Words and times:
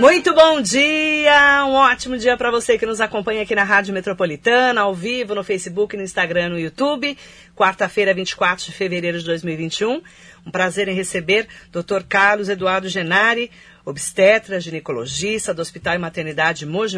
Muito 0.00 0.34
bom 0.34 0.62
dia, 0.62 1.62
um 1.66 1.74
ótimo 1.74 2.16
dia 2.16 2.34
para 2.34 2.50
você 2.50 2.78
que 2.78 2.86
nos 2.86 3.02
acompanha 3.02 3.42
aqui 3.42 3.54
na 3.54 3.64
Rádio 3.64 3.92
Metropolitana, 3.92 4.80
ao 4.80 4.94
vivo, 4.94 5.34
no 5.34 5.44
Facebook, 5.44 5.94
no 5.94 6.02
Instagram, 6.02 6.48
no 6.48 6.58
YouTube. 6.58 7.18
Quarta-feira, 7.54 8.14
24 8.14 8.64
de 8.64 8.72
fevereiro 8.72 9.18
de 9.18 9.26
2021. 9.26 10.00
Um 10.46 10.50
prazer 10.50 10.88
em 10.88 10.94
receber 10.94 11.46
Dr. 11.70 12.02
Carlos 12.08 12.48
Eduardo 12.48 12.88
Genari, 12.88 13.50
obstetra, 13.84 14.58
ginecologista 14.58 15.52
do 15.52 15.60
Hospital 15.60 15.96
e 15.96 15.98
Maternidade 15.98 16.64
Mogi. 16.64 16.96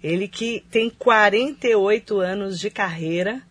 Ele 0.00 0.28
que 0.28 0.64
tem 0.70 0.88
48 0.90 2.20
anos 2.20 2.60
de 2.60 2.70
carreira. 2.70 3.42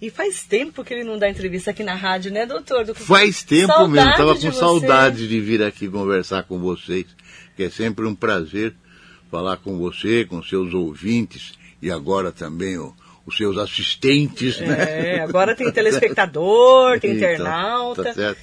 E 0.00 0.08
faz 0.08 0.42
tempo 0.44 0.82
que 0.82 0.94
ele 0.94 1.04
não 1.04 1.18
dá 1.18 1.28
entrevista 1.28 1.70
aqui 1.70 1.82
na 1.82 1.94
rádio, 1.94 2.32
né, 2.32 2.46
doutor? 2.46 2.94
Faz 2.94 3.42
tempo 3.42 3.66
saudade 3.66 3.92
mesmo, 3.92 4.10
estava 4.10 4.38
com 4.38 4.52
saudade 4.52 5.28
de 5.28 5.40
vir 5.40 5.62
aqui 5.62 5.88
conversar 5.88 6.44
com 6.44 6.58
vocês 6.58 7.06
que 7.60 7.64
é 7.64 7.70
sempre 7.70 8.06
um 8.06 8.14
prazer 8.14 8.74
falar 9.30 9.58
com 9.58 9.76
você, 9.76 10.24
com 10.24 10.42
seus 10.42 10.72
ouvintes 10.72 11.52
e 11.82 11.90
agora 11.90 12.32
também 12.32 12.78
o, 12.78 12.94
os 13.26 13.36
seus 13.36 13.58
assistentes. 13.58 14.58
Né? 14.58 14.66
É, 14.66 15.02
né? 15.16 15.20
agora 15.22 15.54
tem 15.54 15.68
telespectador, 15.72 16.98
tem 16.98 17.16
então, 17.16 17.32
internauta. 17.32 18.02
Tá 18.02 18.14
certo. 18.14 18.40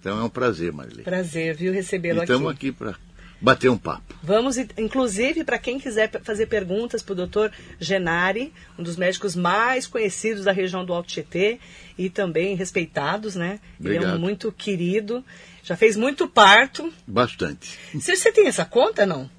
Então 0.00 0.18
é 0.18 0.24
um 0.24 0.30
prazer, 0.30 0.72
Marilene. 0.72 1.02
Prazer, 1.02 1.54
viu, 1.54 1.74
recebê-lo 1.74 2.22
aqui. 2.22 2.32
Estamos 2.32 2.50
aqui 2.50 2.72
para 2.72 2.94
bater 3.44 3.68
um 3.68 3.76
papo. 3.76 4.14
Vamos, 4.22 4.56
inclusive, 4.56 5.44
para 5.44 5.58
quem 5.58 5.78
quiser 5.78 6.10
fazer 6.22 6.46
perguntas 6.46 7.02
para 7.02 7.12
o 7.12 7.16
doutor 7.16 7.52
Genari, 7.78 8.50
um 8.78 8.82
dos 8.82 8.96
médicos 8.96 9.36
mais 9.36 9.86
conhecidos 9.86 10.44
da 10.44 10.52
região 10.52 10.82
do 10.82 10.94
Alto 10.94 11.10
Tietê 11.10 11.60
e 11.98 12.08
também 12.08 12.56
respeitados, 12.56 13.34
né? 13.34 13.60
Obrigado. 13.78 14.02
Ele 14.02 14.12
é 14.12 14.16
um 14.16 14.18
muito 14.18 14.50
querido. 14.50 15.22
Já 15.62 15.76
fez 15.76 15.94
muito 15.94 16.26
parto. 16.26 16.90
Bastante. 17.06 17.78
Você 17.94 18.32
tem 18.32 18.46
essa 18.46 18.64
conta, 18.64 19.04
não? 19.04 19.30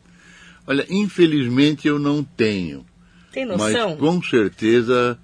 Olha, 0.67 0.85
infelizmente 0.87 1.87
eu 1.87 1.97
não 1.97 2.23
tenho. 2.23 2.85
Tem 3.31 3.43
noção? 3.43 3.89
Mas 3.89 3.99
com 3.99 4.21
certeza, 4.21 5.17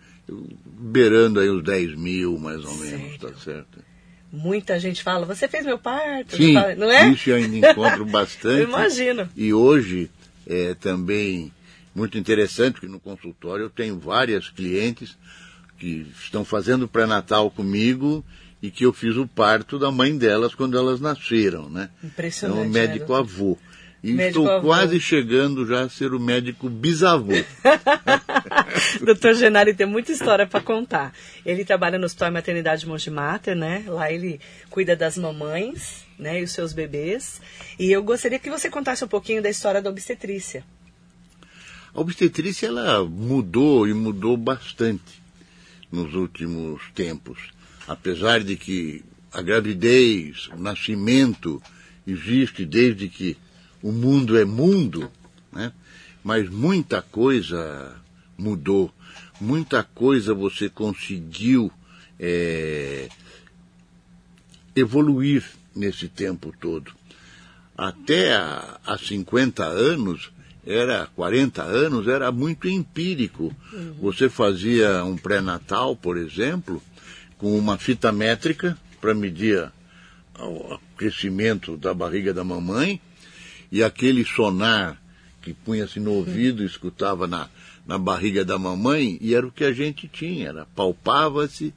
beirando 0.66 1.40
aí 1.40 1.50
os 1.50 1.64
10 1.64 1.96
mil, 1.96 2.40
mais 2.40 2.66
ou 2.66 2.76
menos, 2.78 3.18
tá 3.20 3.30
certo? 3.36 3.91
Muita 4.32 4.80
gente 4.80 5.04
fala, 5.04 5.26
você 5.26 5.48
fez 5.48 5.66
meu 5.66 5.78
parto, 5.78 6.38
Sim, 6.38 6.54
fala, 6.54 6.76
não 6.76 6.90
é? 6.90 7.10
Isso 7.10 7.30
eu 7.30 7.36
ainda 7.36 7.70
encontro 7.70 8.06
bastante. 8.10 8.62
eu 8.62 8.68
imagino. 8.68 9.30
E 9.36 9.54
hoje 9.54 10.10
é 10.48 10.74
também 10.74 11.52
muito 11.94 12.18
interessante, 12.18 12.80
que 12.80 12.88
no 12.88 13.00
consultório 13.00 13.66
eu 13.66 13.70
tenho 13.70 14.00
várias 14.00 14.50
clientes 14.50 15.18
que 15.78 16.08
estão 16.22 16.46
fazendo 16.46 16.88
pré-natal 16.88 17.52
comigo 17.52 18.24
e 18.62 18.70
que 18.70 18.86
eu 18.86 18.94
fiz 18.94 19.18
o 19.18 19.28
parto 19.28 19.80
da 19.80 19.92
mãe 19.92 20.18
delas 20.18 20.54
quando 20.54 20.78
elas 20.78 21.02
nasceram, 21.02 21.70
né? 21.70 21.90
Impressionante. 22.04 22.60
É 22.60 22.64
um 22.64 22.70
médico 22.70 23.14
né, 23.14 23.20
avô. 23.20 23.58
E 24.04 24.14
médico 24.14 24.40
estou 24.40 24.56
avô. 24.56 24.68
quase 24.68 25.00
chegando 25.00 25.66
já 25.66 25.82
a 25.82 25.90
ser 25.90 26.14
o 26.14 26.20
médico 26.20 26.70
bisavô. 26.70 27.34
Doutor 29.06 29.36
Genari 29.36 29.76
tem 29.76 29.86
muita 29.86 30.12
história 30.12 30.48
para 30.48 30.60
contar. 30.60 31.14
Ele 31.46 31.64
trabalha 31.64 32.00
no 32.00 32.06
Hospital 32.06 32.32
Maternidade 32.32 32.88
Monte 32.88 33.12
Mater, 33.12 33.56
né? 33.56 33.84
Lá 33.88 34.12
ele 34.12 34.40
cuida 34.70 34.96
das 34.96 35.18
mamães, 35.18 36.04
né? 36.18 36.40
E 36.40 36.44
os 36.44 36.52
seus 36.52 36.74
bebês. 36.74 37.40
E 37.78 37.92
eu 37.92 38.02
gostaria 38.02 38.40
que 38.40 38.50
você 38.50 38.70
contasse 38.70 39.04
um 39.04 39.08
pouquinho 39.08 39.42
da 39.42 39.50
história 39.50 39.82
da 39.82 39.90
obstetrícia. 39.90 40.64
A 41.94 42.02
obstetrícia, 42.02 42.68
ela 42.68 43.04
mudou 43.04 43.88
e 43.88 43.94
mudou 43.94 44.36
bastante 44.36 45.22
nos 45.92 46.16
últimos 46.16 46.82
tempos 46.96 47.52
apesar 47.88 48.44
de 48.44 48.56
que 48.56 49.04
a 49.32 49.42
gravidez, 49.42 50.48
o 50.54 50.58
nascimento 50.58 51.62
existe 52.06 52.66
desde 52.66 53.08
que 53.08 53.38
o 53.82 53.92
mundo 53.92 54.38
é 54.38 54.46
mundo, 54.46 55.12
né? 55.52 55.72
mas 56.24 56.50
muita 56.50 57.02
coisa 57.02 57.96
mudou, 58.38 58.92
muita 59.40 59.84
coisa 59.84 60.34
você 60.34 60.70
conseguiu 60.70 61.72
é, 62.20 63.10
evoluir 64.76 65.44
nesse 65.76 66.08
tempo 66.08 66.54
todo. 66.60 66.92
Até 67.78 68.36
há 68.36 68.98
50 68.98 69.64
anos, 69.64 70.32
era 70.66 71.08
40 71.16 71.64
anos, 71.64 72.08
era 72.08 72.32
muito 72.32 72.68
empírico. 72.68 73.56
Uhum. 73.74 73.94
Você 74.02 74.30
fazia 74.30 75.04
um 75.04 75.18
pré-natal, 75.18 75.96
por 75.96 76.18
exemplo, 76.18 76.82
com 77.38 77.58
uma 77.58 77.78
fita 77.78 78.12
métrica 78.12 78.78
para 79.00 79.16
medir 79.16 79.72
o 80.38 80.78
crescimento 80.96 81.76
da 81.78 81.94
barriga 81.94 82.34
da 82.34 82.44
mamãe 82.44 83.02
e 83.72 83.84
aquele 83.84 84.26
sonar 84.26 85.02
que 85.42 85.54
punha-se 85.54 86.00
no 86.00 86.12
ouvido 86.12 86.64
escutava 86.64 87.26
na, 87.28 87.50
na 87.86 87.98
barriga 87.98 88.46
da 88.46 88.60
mamãe 88.60 89.18
e 89.22 89.34
era 89.34 89.48
o 89.48 89.52
que 89.52 89.64
a 89.64 89.72
gente 89.72 90.08
tinha, 90.08 90.50
era 90.50 90.66
palpava-se 90.76 91.74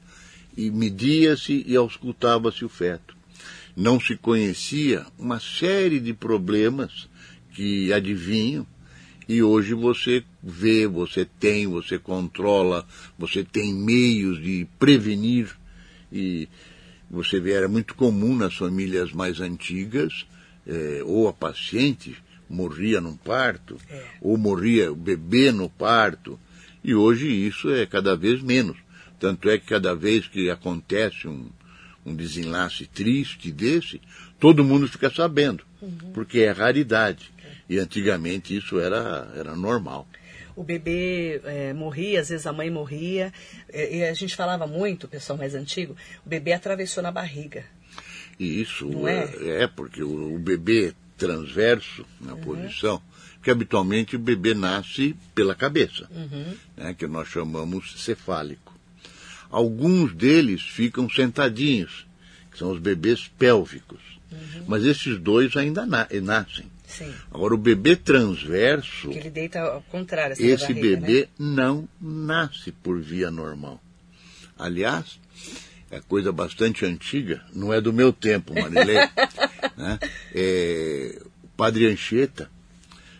e 0.55 0.69
media-se 0.69 1.63
e 1.65 1.75
auscultava-se 1.75 2.63
o 2.63 2.69
feto. 2.69 3.15
Não 3.75 3.99
se 3.99 4.15
conhecia 4.15 5.05
uma 5.17 5.39
série 5.39 5.99
de 5.99 6.13
problemas 6.13 7.09
que 7.53 7.91
adivinham 7.91 8.65
e 9.27 9.41
hoje 9.41 9.73
você 9.73 10.23
vê, 10.41 10.85
você 10.85 11.25
tem, 11.25 11.65
você 11.67 11.97
controla, 11.97 12.87
você 13.17 13.43
tem 13.43 13.73
meios 13.73 14.41
de 14.41 14.67
prevenir. 14.77 15.49
E 16.11 16.47
você 17.09 17.39
vê, 17.39 17.53
era 17.53 17.67
muito 17.67 17.95
comum 17.95 18.35
nas 18.35 18.53
famílias 18.53 19.11
mais 19.11 19.41
antigas, 19.41 20.25
é, 20.67 21.01
ou 21.03 21.27
a 21.27 21.33
paciente 21.33 22.15
morria 22.49 23.01
num 23.01 23.15
parto, 23.15 23.77
é. 23.89 24.03
ou 24.21 24.37
morria 24.37 24.91
o 24.91 24.95
bebê 24.95 25.51
no 25.51 25.69
parto. 25.69 26.39
E 26.83 26.93
hoje 26.93 27.27
isso 27.27 27.73
é 27.73 27.85
cada 27.85 28.15
vez 28.15 28.41
menos. 28.41 28.77
Tanto 29.19 29.49
é 29.49 29.57
que 29.57 29.65
cada 29.65 29.95
vez 29.95 30.27
que 30.27 30.49
acontece 30.49 31.27
um, 31.27 31.49
um 32.05 32.15
desenlace 32.15 32.85
triste 32.85 33.51
desse, 33.51 34.01
todo 34.39 34.63
mundo 34.63 34.87
fica 34.87 35.09
sabendo, 35.09 35.63
uhum. 35.81 36.11
porque 36.13 36.39
é 36.39 36.51
raridade. 36.51 37.31
E 37.67 37.79
antigamente 37.79 38.55
isso 38.55 38.79
era, 38.79 39.31
era 39.35 39.55
normal. 39.55 40.07
O 40.55 40.63
bebê 40.63 41.41
é, 41.43 41.73
morria, 41.73 42.21
às 42.21 42.29
vezes 42.29 42.45
a 42.47 42.53
mãe 42.53 42.69
morria. 42.69 43.33
E, 43.73 43.97
e 43.97 44.03
a 44.03 44.13
gente 44.13 44.35
falava 44.35 44.67
muito, 44.67 45.05
o 45.05 45.09
pessoal 45.09 45.37
mais 45.37 45.55
antigo, 45.55 45.95
o 46.25 46.29
bebê 46.29 46.53
atravessou 46.53 47.01
na 47.01 47.11
barriga. 47.11 47.65
E 48.39 48.61
isso 48.61 49.07
é? 49.07 49.23
é, 49.41 49.63
é 49.63 49.67
porque 49.67 50.03
o, 50.03 50.35
o 50.35 50.39
bebê 50.39 50.93
transverso 51.17 52.05
na 52.19 52.33
Uhum. 52.33 52.41
posição, 52.41 53.01
porque 53.35 53.49
habitualmente 53.51 54.15
o 54.15 54.19
bebê 54.19 54.53
nasce 54.53 55.15
pela 55.33 55.55
cabeça, 55.55 56.07
Uhum. 56.11 56.53
né, 56.75 56.93
que 56.93 57.07
nós 57.07 57.27
chamamos 57.29 57.93
cefálico. 58.03 58.73
Alguns 59.49 60.13
deles 60.13 60.61
ficam 60.61 61.09
sentadinhos, 61.09 62.05
que 62.51 62.57
são 62.57 62.71
os 62.71 62.79
bebês 62.79 63.27
pélvicos. 63.37 63.99
Uhum. 64.31 64.63
Mas 64.67 64.83
esses 64.83 65.17
dois 65.19 65.55
ainda 65.55 65.85
na- 65.85 66.07
nascem. 66.21 66.65
Sim. 66.87 67.13
Agora, 67.31 67.53
o 67.53 67.57
bebê 67.57 67.95
transverso, 67.95 69.09
Que 69.09 69.17
ele 69.17 69.29
deita 69.29 69.59
ao 69.61 69.81
contrário, 69.83 70.33
assim, 70.33 70.45
esse 70.45 70.73
barriga, 70.73 70.97
bebê 70.99 71.21
Né? 71.21 71.27
não 71.55 71.87
nasce 72.01 72.71
por 72.71 72.99
via 73.01 73.31
normal. 73.31 73.81
Aliás, 74.57 75.19
é 75.95 76.01
coisa 76.01 76.31
bastante 76.31 76.85
antiga, 76.85 77.41
não 77.53 77.73
é 77.73 77.79
do 77.79 77.93
meu 77.93 78.11
tempo, 78.11 78.53
Marilê. 78.53 79.07
né? 79.77 79.99
É, 80.33 81.21
o 81.43 81.47
padre 81.49 81.85
Anchieta, 81.87 82.49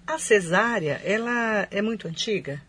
A 0.05 0.19
cesárea, 0.19 1.01
ela 1.03 1.67
é 1.71 1.81
muito 1.81 2.07
antiga? 2.07 2.61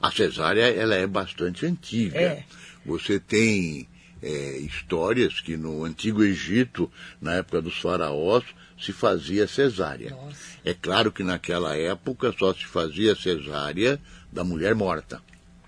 A 0.00 0.10
cesárea 0.10 0.64
ela 0.64 0.94
é 0.94 1.06
bastante 1.06 1.66
antiga. 1.66 2.18
É. 2.18 2.44
Você 2.86 3.20
tem 3.20 3.86
é, 4.22 4.56
histórias 4.58 5.40
que 5.40 5.56
no 5.56 5.84
Antigo 5.84 6.22
Egito, 6.22 6.90
na 7.20 7.34
época 7.34 7.60
dos 7.62 7.78
faraós, 7.78 8.44
se 8.80 8.92
fazia 8.92 9.46
cesárea. 9.48 10.10
Nossa. 10.10 10.58
É 10.64 10.74
claro 10.74 11.10
que 11.10 11.22
naquela 11.24 11.76
época 11.76 12.34
só 12.38 12.52
se 12.54 12.64
fazia 12.64 13.14
cesárea 13.16 14.00
da 14.32 14.44
mulher 14.44 14.74
morta. 14.74 15.20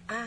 Ah, 0.08 0.26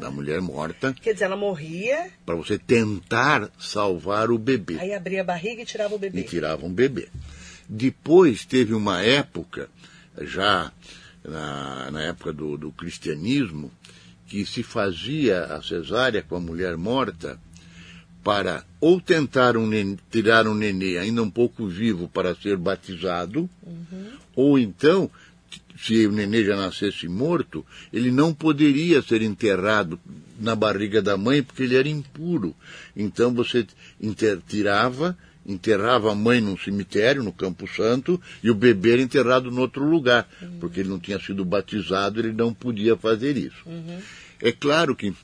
Da 0.00 0.10
mulher 0.10 0.40
morta, 0.40 0.92
quer 1.00 1.12
dizer, 1.12 1.26
ela 1.26 1.36
morria, 1.36 2.10
para 2.26 2.34
você 2.34 2.58
tentar 2.58 3.48
salvar 3.58 4.30
o 4.30 4.36
bebê. 4.38 4.76
aí 4.78 4.92
abria 4.92 5.20
a 5.20 5.24
barriga 5.24 5.62
e 5.62 5.64
tirava 5.64 5.94
o 5.94 5.98
bebê. 5.98 6.20
e 6.20 6.24
tirava 6.24 6.66
um 6.66 6.72
bebê. 6.72 7.08
Depois 7.68 8.44
teve 8.44 8.74
uma 8.74 9.00
época, 9.02 9.68
já 10.20 10.70
na, 11.24 11.90
na 11.90 12.02
época 12.02 12.32
do, 12.32 12.58
do 12.58 12.70
cristianismo, 12.72 13.70
que 14.34 14.44
se 14.44 14.64
fazia 14.64 15.44
a 15.44 15.62
cesárea 15.62 16.20
com 16.20 16.34
a 16.34 16.40
mulher 16.40 16.76
morta 16.76 17.38
para 18.24 18.64
ou 18.80 19.00
tentar 19.00 19.56
um 19.56 19.64
nen- 19.64 19.96
tirar 20.10 20.48
um 20.48 20.54
nenê 20.56 20.98
ainda 20.98 21.22
um 21.22 21.30
pouco 21.30 21.68
vivo 21.68 22.08
para 22.08 22.34
ser 22.34 22.56
batizado, 22.56 23.48
ou 24.34 24.58
então, 24.58 25.08
se 25.78 26.04
o 26.08 26.10
nenê 26.10 26.44
já 26.44 26.56
nascesse 26.56 27.06
morto, 27.06 27.64
ele 27.92 28.10
não 28.10 28.34
poderia 28.34 29.00
ser 29.02 29.22
enterrado 29.22 30.00
na 30.40 30.56
barriga 30.56 31.00
da 31.00 31.16
mãe 31.16 31.40
porque 31.40 31.62
ele 31.62 31.76
era 31.76 31.88
impuro. 31.88 32.56
Então 32.96 33.32
você 33.32 33.64
inter- 34.00 34.40
tirava, 34.48 35.16
enterrava 35.46 36.10
a 36.10 36.14
mãe 36.14 36.40
num 36.40 36.56
cemitério, 36.58 37.22
no 37.22 37.32
Campo 37.32 37.68
Santo, 37.68 38.20
e 38.42 38.50
o 38.50 38.54
bebê 38.54 38.94
era 38.94 39.02
enterrado 39.02 39.48
em 39.50 39.58
outro 39.58 39.84
lugar, 39.88 40.26
porque 40.58 40.80
ele 40.80 40.88
não 40.88 40.98
tinha 40.98 41.20
sido 41.20 41.44
batizado, 41.44 42.18
ele 42.18 42.32
não 42.32 42.52
podia 42.54 42.96
fazer 42.96 43.36
isso. 43.36 43.62
É 44.40 44.52
claro 44.52 44.94
que 44.94 45.14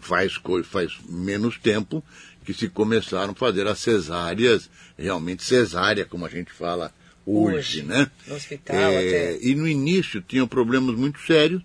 faz, 0.00 0.38
faz 0.64 0.92
menos 1.08 1.58
tempo 1.58 2.04
que 2.44 2.52
se 2.52 2.68
começaram 2.68 3.32
a 3.32 3.36
fazer 3.36 3.66
as 3.66 3.78
cesáreas, 3.78 4.70
realmente 4.98 5.42
cesárea, 5.42 6.04
como 6.04 6.26
a 6.26 6.28
gente 6.28 6.52
fala 6.52 6.92
hoje, 7.26 7.56
Hoje, 7.56 7.82
né? 7.82 8.10
no 8.26 8.34
hospital 8.34 8.76
até. 8.76 9.38
E 9.40 9.54
no 9.54 9.66
início 9.66 10.20
tinham 10.20 10.46
problemas 10.46 10.94
muito 10.94 11.18
sérios, 11.20 11.62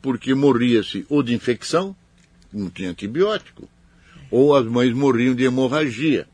porque 0.00 0.34
morria-se 0.34 1.04
ou 1.08 1.22
de 1.22 1.34
infecção, 1.34 1.96
não 2.52 2.70
tinha 2.70 2.90
antibiótico, 2.90 3.68
ou 4.30 4.54
as 4.56 4.64
mães 4.66 4.92
morriam 4.94 5.34
de 5.34 5.44
hemorragia. 5.44 6.28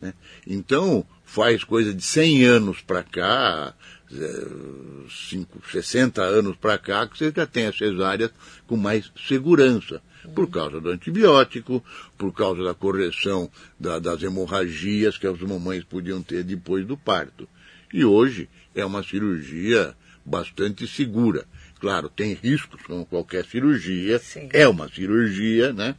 né? 0.00 0.14
Então, 0.46 1.06
faz 1.24 1.62
coisa 1.64 1.92
de 1.94 2.02
100 2.02 2.44
anos 2.44 2.80
para 2.80 3.02
cá, 3.02 3.74
eh, 4.14 5.06
cinco, 5.28 5.60
60 5.70 6.22
anos 6.22 6.56
para 6.56 6.78
cá, 6.78 7.06
que 7.06 7.16
você 7.18 7.32
já 7.34 7.46
tem 7.46 7.66
as 7.66 7.76
cesáreas 7.76 8.30
com 8.66 8.76
mais 8.76 9.10
segurança. 9.26 10.00
Por 10.34 10.48
causa 10.48 10.80
do 10.80 10.88
antibiótico, 10.90 11.84
por 12.16 12.32
causa 12.32 12.62
da 12.62 12.72
correção 12.74 13.50
da- 13.78 13.98
das 13.98 14.22
hemorragias 14.22 15.18
que 15.18 15.26
as 15.26 15.40
mamães 15.40 15.82
podiam 15.82 16.22
ter 16.22 16.44
depois 16.44 16.86
do 16.86 16.96
parto. 16.96 17.48
E 17.92 18.04
hoje 18.04 18.48
é 18.74 18.84
uma 18.84 19.02
cirurgia 19.02 19.94
bastante 20.24 20.86
segura. 20.86 21.44
Claro, 21.80 22.08
tem 22.08 22.34
riscos, 22.34 22.80
como 22.82 23.04
qualquer 23.04 23.44
cirurgia. 23.44 24.20
Sim. 24.20 24.48
É 24.52 24.68
uma 24.68 24.88
cirurgia, 24.88 25.72
né? 25.72 25.96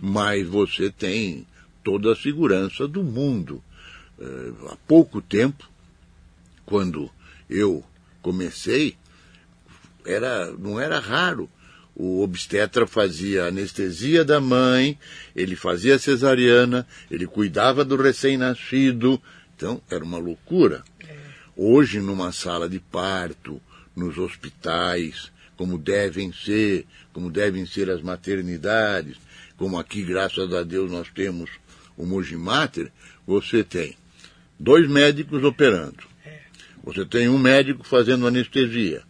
Mas 0.00 0.46
você 0.48 0.90
tem 0.90 1.46
toda 1.84 2.12
a 2.12 2.16
segurança 2.16 2.88
do 2.88 3.04
mundo. 3.04 3.62
Eh, 4.18 4.52
há 4.70 4.76
pouco 4.88 5.20
tempo, 5.20 5.68
quando 6.64 7.10
eu 7.48 7.84
comecei, 8.22 8.96
era, 10.04 10.52
não 10.52 10.80
era 10.80 10.98
raro. 10.98 11.50
O 11.94 12.22
obstetra 12.22 12.86
fazia 12.86 13.46
anestesia 13.46 14.24
da 14.24 14.38
mãe, 14.40 14.98
ele 15.34 15.56
fazia 15.56 15.98
cesariana, 15.98 16.86
ele 17.10 17.26
cuidava 17.26 17.84
do 17.84 17.96
recém-nascido. 17.96 19.20
Então, 19.56 19.80
era 19.90 20.04
uma 20.04 20.18
loucura. 20.18 20.84
Hoje, 21.56 22.00
numa 22.00 22.32
sala 22.32 22.68
de 22.68 22.78
parto, 22.78 23.60
nos 23.94 24.18
hospitais, 24.18 25.32
como 25.56 25.78
devem 25.78 26.30
ser, 26.32 26.86
como 27.14 27.30
devem 27.30 27.64
ser 27.64 27.88
as 27.88 28.02
maternidades, 28.02 29.16
como 29.56 29.78
aqui, 29.78 30.02
graças 30.02 30.52
a 30.52 30.62
Deus, 30.62 30.92
nós 30.92 31.08
temos 31.08 31.48
o 31.96 32.04
Mogimater, 32.04 32.92
você 33.26 33.64
tem 33.64 33.96
dois 34.60 34.86
médicos 34.86 35.42
operando. 35.42 36.04
Você 36.86 37.04
tem 37.04 37.28
um 37.28 37.36
médico 37.36 37.84
fazendo 37.84 38.28
anestesia. 38.28 39.02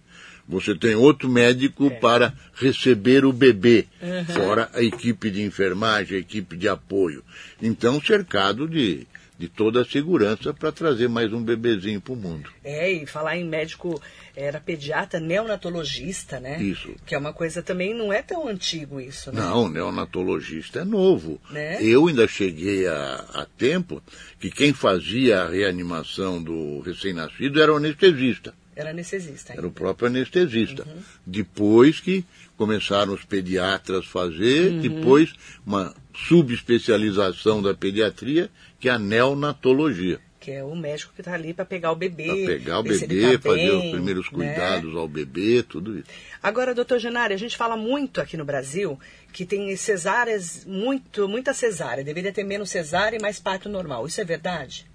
Você 0.48 0.74
tem 0.74 0.94
outro 0.94 1.28
médico 1.28 1.90
para 2.00 2.32
receber 2.54 3.24
o 3.24 3.32
bebê, 3.32 3.86
fora 4.32 4.70
a 4.72 4.82
equipe 4.82 5.30
de 5.30 5.42
enfermagem, 5.42 6.16
a 6.16 6.20
equipe 6.20 6.56
de 6.56 6.68
apoio. 6.68 7.22
Então, 7.60 8.00
cercado 8.00 8.66
de, 8.66 9.06
de 9.38 9.48
toda 9.48 9.82
a 9.82 9.84
segurança 9.84 10.52
para 10.54 10.72
trazer 10.72 11.08
mais 11.08 11.32
um 11.32 11.42
bebezinho 11.42 12.00
para 12.00 12.12
o 12.12 12.16
mundo. 12.16 12.50
É, 12.64 12.90
e 12.90 13.06
falar 13.06 13.36
em 13.36 13.44
médico, 13.44 14.00
era 14.34 14.60
pediatra 14.60 15.20
neonatologista, 15.20 16.40
né? 16.40 16.60
Isso. 16.62 16.94
Que 17.04 17.14
é 17.14 17.18
uma 17.18 17.32
coisa 17.32 17.62
também, 17.62 17.94
não 17.94 18.12
é 18.12 18.22
tão 18.22 18.48
antigo 18.48 19.00
isso, 19.00 19.30
né? 19.32 19.40
Não, 19.40 19.68
neonatologista 19.68 20.80
é 20.80 20.84
novo. 20.84 21.40
Né? 21.50 21.82
Eu 21.82 22.06
ainda 22.06 22.26
cheguei 22.26 22.86
a, 22.86 23.24
a 23.34 23.46
tempo 23.58 24.02
que 24.40 24.50
quem 24.50 24.72
fazia 24.72 25.42
a 25.42 25.48
reanimação 25.48 26.42
do 26.42 26.80
recém-nascido 26.80 27.60
era 27.60 27.72
o 27.72 27.76
anestesista. 27.76 28.54
Era 28.76 28.90
anestesista 28.90 29.54
Era 29.54 29.62
ainda. 29.62 29.68
o 29.68 29.72
próprio 29.72 30.08
anestesista. 30.08 30.86
Depois 31.24 31.98
que 31.98 32.24
começaram 32.58 33.14
os 33.14 33.24
pediatras 33.24 34.00
a 34.04 34.08
fazer, 34.08 34.80
depois 34.80 35.32
uma 35.64 35.94
subespecialização 36.14 37.62
da 37.62 37.74
pediatria, 37.74 38.50
que 38.78 38.88
é 38.88 38.92
a 38.92 38.98
neonatologia. 38.98 40.20
Que 40.38 40.52
é 40.52 40.62
o 40.62 40.76
médico 40.76 41.12
que 41.14 41.22
está 41.22 41.32
ali 41.32 41.54
para 41.54 41.64
pegar 41.64 41.90
o 41.90 41.96
bebê. 41.96 42.26
Para 42.26 42.54
pegar 42.54 42.78
o 42.78 42.82
bebê, 42.82 43.38
tá 43.38 43.48
fazer 43.48 43.70
bem, 43.70 43.86
os 43.86 43.90
primeiros 43.90 44.30
né? 44.30 44.32
cuidados 44.32 44.94
ao 44.94 45.08
bebê, 45.08 45.64
tudo 45.66 45.98
isso. 45.98 46.06
Agora, 46.42 46.74
doutor 46.74 46.98
Genari, 46.98 47.34
a 47.34 47.38
gente 47.38 47.56
fala 47.56 47.76
muito 47.76 48.20
aqui 48.20 48.36
no 48.36 48.44
Brasil 48.44 49.00
que 49.32 49.44
tem 49.44 49.74
cesáreas, 49.76 50.64
muito, 50.66 51.28
muita 51.28 51.52
cesárea. 51.52 52.04
Deveria 52.04 52.32
ter 52.32 52.44
menos 52.44 52.70
cesárea 52.70 53.16
e 53.16 53.20
mais 53.20 53.40
parto 53.40 53.68
normal. 53.68 54.06
Isso 54.06 54.20
é 54.20 54.24
verdade? 54.24 54.86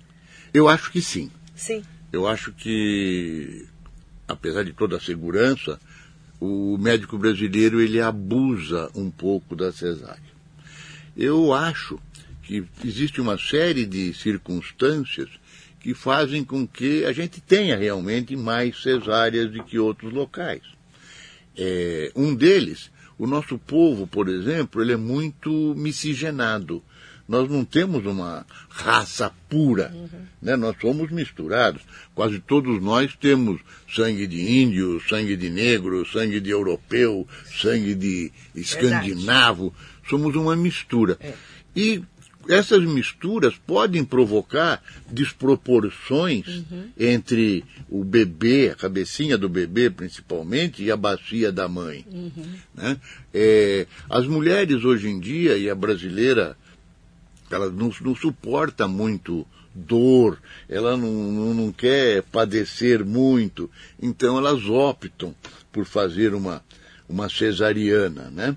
Eu 0.53 0.69
acho 0.69 0.91
que 0.91 1.01
sim. 1.01 1.31
Sim. 1.55 1.83
Eu 2.11 2.27
acho 2.27 2.51
que, 2.51 3.67
apesar 4.31 4.63
de 4.63 4.73
toda 4.73 4.97
a 4.97 5.01
segurança, 5.01 5.79
o 6.39 6.77
médico 6.77 7.17
brasileiro 7.17 7.79
ele 7.79 8.01
abusa 8.01 8.89
um 8.95 9.11
pouco 9.11 9.55
da 9.55 9.71
cesárea. 9.71 10.31
Eu 11.15 11.53
acho 11.53 11.99
que 12.41 12.65
existe 12.83 13.21
uma 13.21 13.37
série 13.37 13.85
de 13.85 14.13
circunstâncias 14.13 15.29
que 15.79 15.93
fazem 15.93 16.43
com 16.43 16.67
que 16.67 17.05
a 17.05 17.11
gente 17.11 17.41
tenha 17.41 17.75
realmente 17.75 18.35
mais 18.35 18.81
cesáreas 18.81 19.51
do 19.51 19.63
que 19.63 19.79
outros 19.79 20.13
locais. 20.13 20.61
É, 21.57 22.11
um 22.15 22.33
deles, 22.33 22.91
o 23.17 23.27
nosso 23.27 23.57
povo, 23.57 24.07
por 24.07 24.29
exemplo, 24.29 24.81
ele 24.81 24.93
é 24.93 24.97
muito 24.97 25.73
miscigenado. 25.75 26.83
Nós 27.31 27.49
não 27.49 27.63
temos 27.63 28.05
uma 28.05 28.45
raça 28.67 29.31
pura, 29.47 29.93
né? 30.41 30.57
nós 30.57 30.75
somos 30.81 31.09
misturados. 31.09 31.81
Quase 32.13 32.39
todos 32.39 32.83
nós 32.83 33.15
temos 33.15 33.61
sangue 33.89 34.27
de 34.27 34.61
índio, 34.61 35.01
sangue 35.07 35.37
de 35.37 35.49
negro, 35.49 36.05
sangue 36.05 36.41
de 36.41 36.49
europeu, 36.49 37.25
sangue 37.57 37.95
de 37.95 38.33
escandinavo. 38.53 39.73
Somos 40.09 40.35
uma 40.35 40.57
mistura. 40.57 41.17
E 41.73 42.03
essas 42.49 42.83
misturas 42.83 43.55
podem 43.55 44.03
provocar 44.03 44.83
desproporções 45.09 46.45
entre 46.99 47.63
o 47.89 48.03
bebê, 48.03 48.71
a 48.71 48.75
cabecinha 48.75 49.37
do 49.37 49.47
bebê 49.47 49.89
principalmente, 49.89 50.83
e 50.83 50.91
a 50.91 50.97
bacia 50.97 51.49
da 51.49 51.69
mãe. 51.69 52.05
né? 52.75 52.97
É, 53.33 53.87
as 54.09 54.27
mulheres 54.27 54.83
hoje 54.83 55.07
em 55.07 55.17
dia, 55.17 55.57
e 55.57 55.69
a 55.69 55.75
brasileira, 55.75 56.57
ela 57.55 57.69
não, 57.69 57.91
não 58.01 58.15
suporta 58.15 58.87
muito 58.87 59.45
dor, 59.73 60.37
ela 60.67 60.97
não, 60.97 61.11
não, 61.11 61.53
não 61.53 61.71
quer 61.71 62.23
padecer 62.23 63.05
muito, 63.05 63.69
então 64.01 64.37
elas 64.37 64.65
optam 64.65 65.33
por 65.71 65.85
fazer 65.85 66.33
uma, 66.33 66.63
uma 67.07 67.29
cesariana, 67.29 68.29
né? 68.29 68.55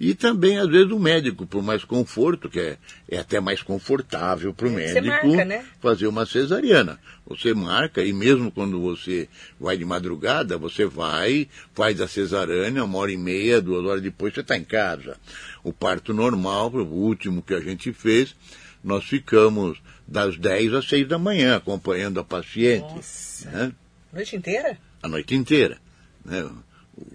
E 0.00 0.14
também, 0.14 0.58
às 0.58 0.68
vezes, 0.68 0.92
o 0.92 0.98
médico, 0.98 1.44
por 1.44 1.60
mais 1.60 1.82
conforto, 1.82 2.48
que 2.48 2.60
é, 2.60 2.78
é 3.08 3.18
até 3.18 3.40
mais 3.40 3.62
confortável 3.62 4.54
para 4.54 4.68
o 4.68 4.70
Você 4.70 4.76
médico 4.76 5.26
marca, 5.26 5.44
né? 5.44 5.64
fazer 5.80 6.06
uma 6.06 6.24
cesariana. 6.24 7.00
Você 7.26 7.52
marca, 7.52 8.02
e 8.02 8.12
mesmo 8.12 8.50
quando 8.50 8.80
você 8.80 9.28
vai 9.58 9.76
de 9.76 9.84
madrugada, 9.84 10.56
você 10.56 10.86
vai, 10.86 11.48
faz 11.74 12.00
a 12.00 12.06
cesariana, 12.06 12.84
uma 12.84 12.98
hora 12.98 13.10
e 13.10 13.16
meia, 13.16 13.60
duas 13.60 13.84
horas 13.84 14.00
depois 14.00 14.32
você 14.32 14.40
está 14.40 14.56
em 14.56 14.64
casa. 14.64 15.16
O 15.64 15.72
parto 15.72 16.14
normal, 16.14 16.70
o 16.72 16.84
último 16.84 17.42
que 17.42 17.54
a 17.54 17.60
gente 17.60 17.92
fez, 17.92 18.36
nós 18.84 19.04
ficamos 19.04 19.78
das 20.06 20.38
10 20.38 20.74
às 20.74 20.88
6 20.88 21.08
da 21.08 21.18
manhã 21.18 21.56
acompanhando 21.56 22.20
a 22.20 22.24
paciente. 22.24 22.94
Nossa. 22.94 23.50
Né? 23.50 23.72
Noite 24.12 24.36
inteira? 24.36 24.78
A 25.02 25.08
noite 25.08 25.34
inteira. 25.34 25.78
Né? 26.24 26.48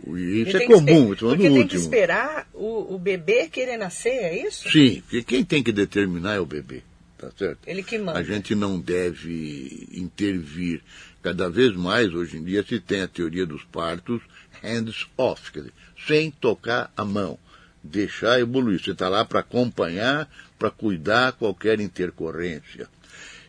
E 0.08 0.42
Isso 0.42 0.58
é 0.58 0.60
tem 0.60 0.68
comum, 0.68 1.14
é 1.14 1.16
Porque 1.16 1.26
no 1.26 1.38
tem 1.38 1.50
último. 1.50 1.68
que 1.70 1.76
esperar 1.76 2.48
o, 2.54 2.96
o 2.96 3.00
bebê 3.00 3.48
querer 3.50 3.78
nascer, 3.78 4.10
é 4.10 4.48
isso? 4.48 4.70
Sim, 4.70 5.02
porque 5.02 5.24
quem 5.24 5.44
tem 5.44 5.62
que 5.64 5.72
determinar 5.72 6.36
é 6.36 6.40
o 6.40 6.46
bebê. 6.46 6.82
tá 7.18 7.30
certo? 7.38 7.60
Ele 7.68 7.84
que 7.84 7.98
manda. 7.98 8.18
A 8.20 8.24
gente 8.24 8.54
não 8.56 8.80
deve 8.80 9.88
intervir. 9.92 10.82
Cada 11.22 11.50
vez 11.50 11.74
mais, 11.76 12.14
hoje 12.14 12.38
em 12.38 12.44
dia, 12.44 12.64
se 12.68 12.80
tem 12.80 13.02
a 13.02 13.08
teoria 13.08 13.46
dos 13.46 13.64
partos 13.64 14.22
hands 14.62 15.08
off, 15.18 15.52
quer 15.52 15.60
dizer, 15.60 15.74
sem 16.06 16.30
tocar 16.32 16.92
a 16.98 17.06
mão. 17.06 17.38
Deixar 17.82 18.40
evoluir. 18.40 18.82
Você 18.82 18.92
está 18.92 19.08
lá 19.10 19.24
para 19.26 19.40
acompanhar, 19.42 20.30
para 20.60 20.70
cuidar 20.70 21.32
qualquer 21.34 21.80
intercorrência. 21.80 22.88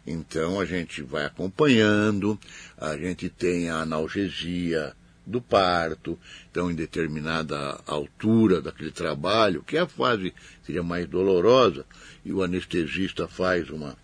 Então 0.07 0.61
a 0.61 0.65
gente 0.67 1.03
vai 1.03 1.25
acompanhando, 1.25 2.39
a 2.77 2.97
gente 2.97 3.29
tem 3.29 3.71
a 3.71 3.77
analgesia 3.79 4.93
do 5.27 5.41
parto, 5.41 6.19
então 6.51 6.71
em 6.71 6.75
determinada 6.75 7.81
altura 7.87 8.61
daquele 8.61 8.91
trabalho, 8.91 9.63
que 9.63 9.77
é 9.77 9.81
a 9.81 9.87
fase 9.87 10.35
seria 10.65 10.83
mais 10.83 11.09
dolorosa, 11.09 11.85
e 12.25 12.33
o 12.33 12.43
anestesista 12.43 13.27
faz 13.27 13.71
uma, 13.71 13.97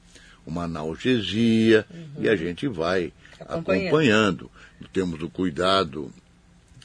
uma 0.46 0.64
analgesia 0.64 1.86
uhum. 1.90 2.22
e 2.24 2.28
a 2.28 2.36
gente 2.36 2.66
vai 2.66 3.12
acompanhando. 3.38 3.86
acompanhando. 3.86 4.50
Temos 4.92 5.22
o 5.22 5.28
cuidado, 5.28 6.10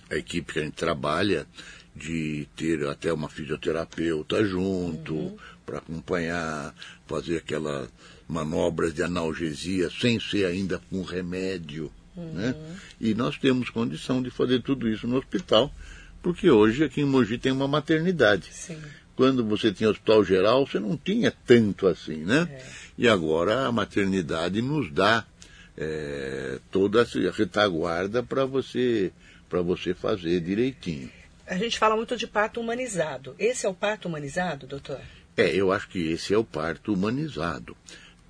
a 0.09 0.15
equipe 0.15 0.53
que 0.53 0.59
a 0.59 0.63
gente 0.63 0.75
trabalha, 0.75 1.47
de 1.95 2.45
ter 2.57 2.85
até 2.87 3.13
uma 3.13 3.29
fisioterapeuta 3.29 4.45
junto 4.45 5.15
uhum. 5.15 5.37
para 5.65 5.77
acompanhar, 5.77 6.75
fazer 7.07 7.37
aquelas 7.37 7.89
manobras 8.27 8.93
de 8.93 9.01
analgesia 9.01 9.89
sem 9.89 10.19
ser 10.19 10.45
ainda 10.45 10.81
com 10.89 11.01
remédio. 11.03 11.89
Uhum. 12.15 12.33
Né? 12.33 12.55
E 12.99 13.13
nós 13.13 13.37
temos 13.37 13.69
condição 13.69 14.21
de 14.21 14.29
fazer 14.29 14.61
tudo 14.61 14.87
isso 14.87 15.07
no 15.07 15.17
hospital, 15.17 15.71
porque 16.21 16.49
hoje 16.49 16.83
aqui 16.83 17.01
em 17.01 17.05
Mogi 17.05 17.37
tem 17.37 17.51
uma 17.51 17.67
maternidade. 17.67 18.49
Sim. 18.51 18.81
Quando 19.15 19.45
você 19.45 19.71
tinha 19.71 19.89
hospital 19.89 20.23
geral, 20.23 20.65
você 20.65 20.79
não 20.79 20.97
tinha 20.97 21.31
tanto 21.45 21.87
assim, 21.87 22.17
né? 22.17 22.47
É. 22.51 22.63
E 22.97 23.07
agora 23.07 23.65
a 23.65 23.71
maternidade 23.71 24.61
nos 24.61 24.91
dá 24.91 25.25
é, 25.77 26.59
toda 26.71 27.01
a 27.01 27.31
retaguarda 27.31 28.23
para 28.23 28.45
você, 28.45 29.11
você 29.49 29.93
fazer 29.93 30.41
direitinho. 30.41 31.09
A 31.47 31.57
gente 31.57 31.77
fala 31.77 31.95
muito 31.95 32.17
de 32.17 32.25
parto 32.25 32.59
humanizado. 32.59 33.35
Esse 33.37 33.65
é 33.65 33.69
o 33.69 33.73
parto 33.73 34.07
humanizado, 34.07 34.65
doutor? 34.65 34.99
É, 35.37 35.53
eu 35.53 35.71
acho 35.71 35.87
que 35.89 36.11
esse 36.11 36.33
é 36.33 36.37
o 36.37 36.43
parto 36.43 36.93
humanizado, 36.93 37.75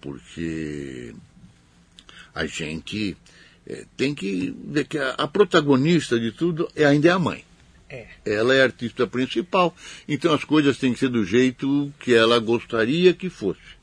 porque 0.02 1.16
a 2.34 2.46
gente 2.46 3.16
tem 3.98 4.14
que 4.14 4.56
ver 4.64 4.86
que 4.86 4.98
a, 4.98 5.12
a, 5.12 5.28
protagonista 5.28 6.20
de 6.20 6.32
tudo 6.32 6.70
é, 6.76 6.86
ainda 6.86 7.08
é 7.08 7.12
a 7.12 7.20
mãe. 7.20 7.44
É. 7.90 8.08
Ela 8.26 8.56
é 8.56 8.62
a 8.62 8.66
artista 8.66 9.06
principal, 9.06 9.76
então 10.08 10.34
as 10.34 10.44
coisas 10.44 10.78
têm 10.78 10.94
que 10.94 11.00
ser 11.00 11.10
do 11.10 11.24
jeito 11.24 11.94
que 12.00 12.14
ela 12.14 12.40
gostaria 12.40 13.14
que 13.14 13.30
fosse. 13.30 13.76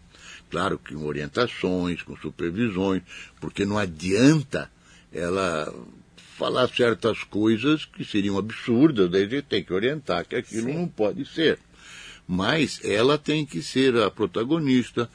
Claro 0.51 0.79
que 0.79 0.95
com 0.95 1.07
orientações, 1.07 2.03
com 2.03 2.17
supervisões, 2.17 3.03
porque 3.41 3.65
não 3.65 3.79
adianta 3.79 4.71
ela 5.13 5.73
falar 6.37 6.69
certas 6.69 7.23
coisas 7.25 7.85
que 7.85 8.05
seriam 8.05 8.37
absurdas, 8.37 9.11
daí 9.11 9.25
a 9.25 9.29
gente 9.29 9.45
tem 9.45 9.63
que 9.63 9.73
orientar 9.73 10.27
que 10.27 10.37
aquilo 10.37 10.67
Sim. 10.67 10.75
não 10.75 10.89
pode 10.89 11.25
ser. 11.25 11.59
Mas 12.27 12.81
ela 12.85 13.17
tem 13.17 13.47
que 13.47 13.63
ser 13.63 13.97
a 13.97 14.11
protagonista, 14.11 15.09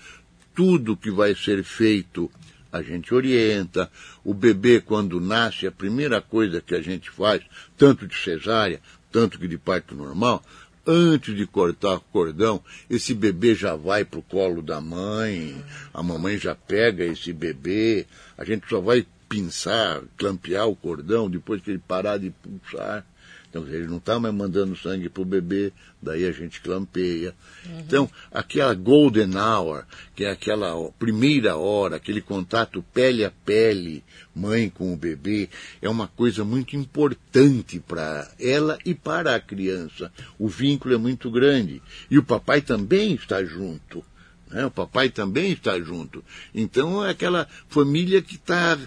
tudo 0.55 0.97
que 0.97 1.12
vai 1.12 1.36
ser 1.36 1.63
feito 1.63 2.31
a 2.71 2.81
gente 2.81 3.13
orienta. 3.13 3.89
O 4.24 4.33
bebê, 4.33 4.81
quando 4.81 5.19
nasce, 5.19 5.67
a 5.67 5.71
primeira 5.71 6.21
coisa 6.21 6.62
que 6.62 6.75
a 6.75 6.81
gente 6.81 7.09
faz, 7.09 7.41
tanto 7.77 8.07
de 8.07 8.15
cesárea, 8.15 8.81
tanto 9.12 9.39
que 9.39 9.47
de 9.47 9.57
parto 9.57 9.95
normal, 9.95 10.43
antes 10.86 11.36
de 11.36 11.45
cortar 11.45 11.95
o 11.95 12.00
cordão, 12.00 12.63
esse 12.89 13.13
bebê 13.13 13.53
já 13.53 13.75
vai 13.75 14.05
para 14.05 14.19
o 14.19 14.24
colo 14.24 14.62
da 14.62 14.79
mãe, 14.79 15.62
a 15.93 16.01
mamãe 16.01 16.38
já 16.38 16.55
pega 16.55 17.03
esse 17.03 17.33
bebê, 17.33 18.05
a 18.38 18.45
gente 18.45 18.67
só 18.69 18.79
vai 18.79 19.05
pinçar, 19.27 20.01
clampear 20.17 20.67
o 20.67 20.75
cordão 20.75 21.29
depois 21.29 21.62
que 21.62 21.71
ele 21.71 21.81
parar 21.86 22.17
de 22.17 22.29
pulsar. 22.29 23.05
Então, 23.50 23.66
ele 23.68 23.88
não 23.88 23.98
está 23.98 24.20
mais 24.20 24.34
mandando 24.34 24.75
sangue 24.75 25.10
para 25.10 25.22
o 25.22 25.25
bebê, 25.25 25.72
daí 26.01 26.25
a 26.25 26.32
gente 26.32 26.62
clampeia. 26.62 27.34
Uhum. 27.66 27.80
Então, 27.80 28.10
aquela 28.32 28.74
golden 28.74 29.36
hour, 29.38 29.86
que 30.16 30.25
é 30.25 30.32
aquela 30.32 30.75
primeira 31.00 31.56
hora, 31.56 31.96
aquele 31.96 32.22
contato 32.22 32.84
pele 32.94 33.24
a 33.24 33.32
pele, 33.32 34.04
mãe 34.36 34.70
com 34.70 34.94
o 34.94 34.98
bebê, 34.98 35.50
é 35.82 35.89
uma 35.89 36.08
coisa 36.08 36.44
muito 36.44 36.75
importante 36.75 37.80
para 37.80 38.30
ela 38.39 38.77
e 38.86 38.94
para 38.94 39.36
a 39.36 39.39
criança. 39.39 40.12
O 40.38 40.48
vínculo 40.48 40.94
é 40.94 40.98
muito 40.98 41.32
grande. 41.32 41.82
E 42.12 42.18
o 42.18 42.24
papai 42.24 42.62
também 42.62 43.16
está 43.16 43.44
junto. 43.44 44.04
Né? 44.50 44.66
O 44.66 44.72
papai 44.72 45.10
também 45.10 45.51
está 45.51 45.80
junto. 45.80 46.24
Então 46.54 47.04
é 47.06 47.12
aquela 47.12 47.48
família 47.70 48.22
que 48.22 48.36
está 48.36 48.77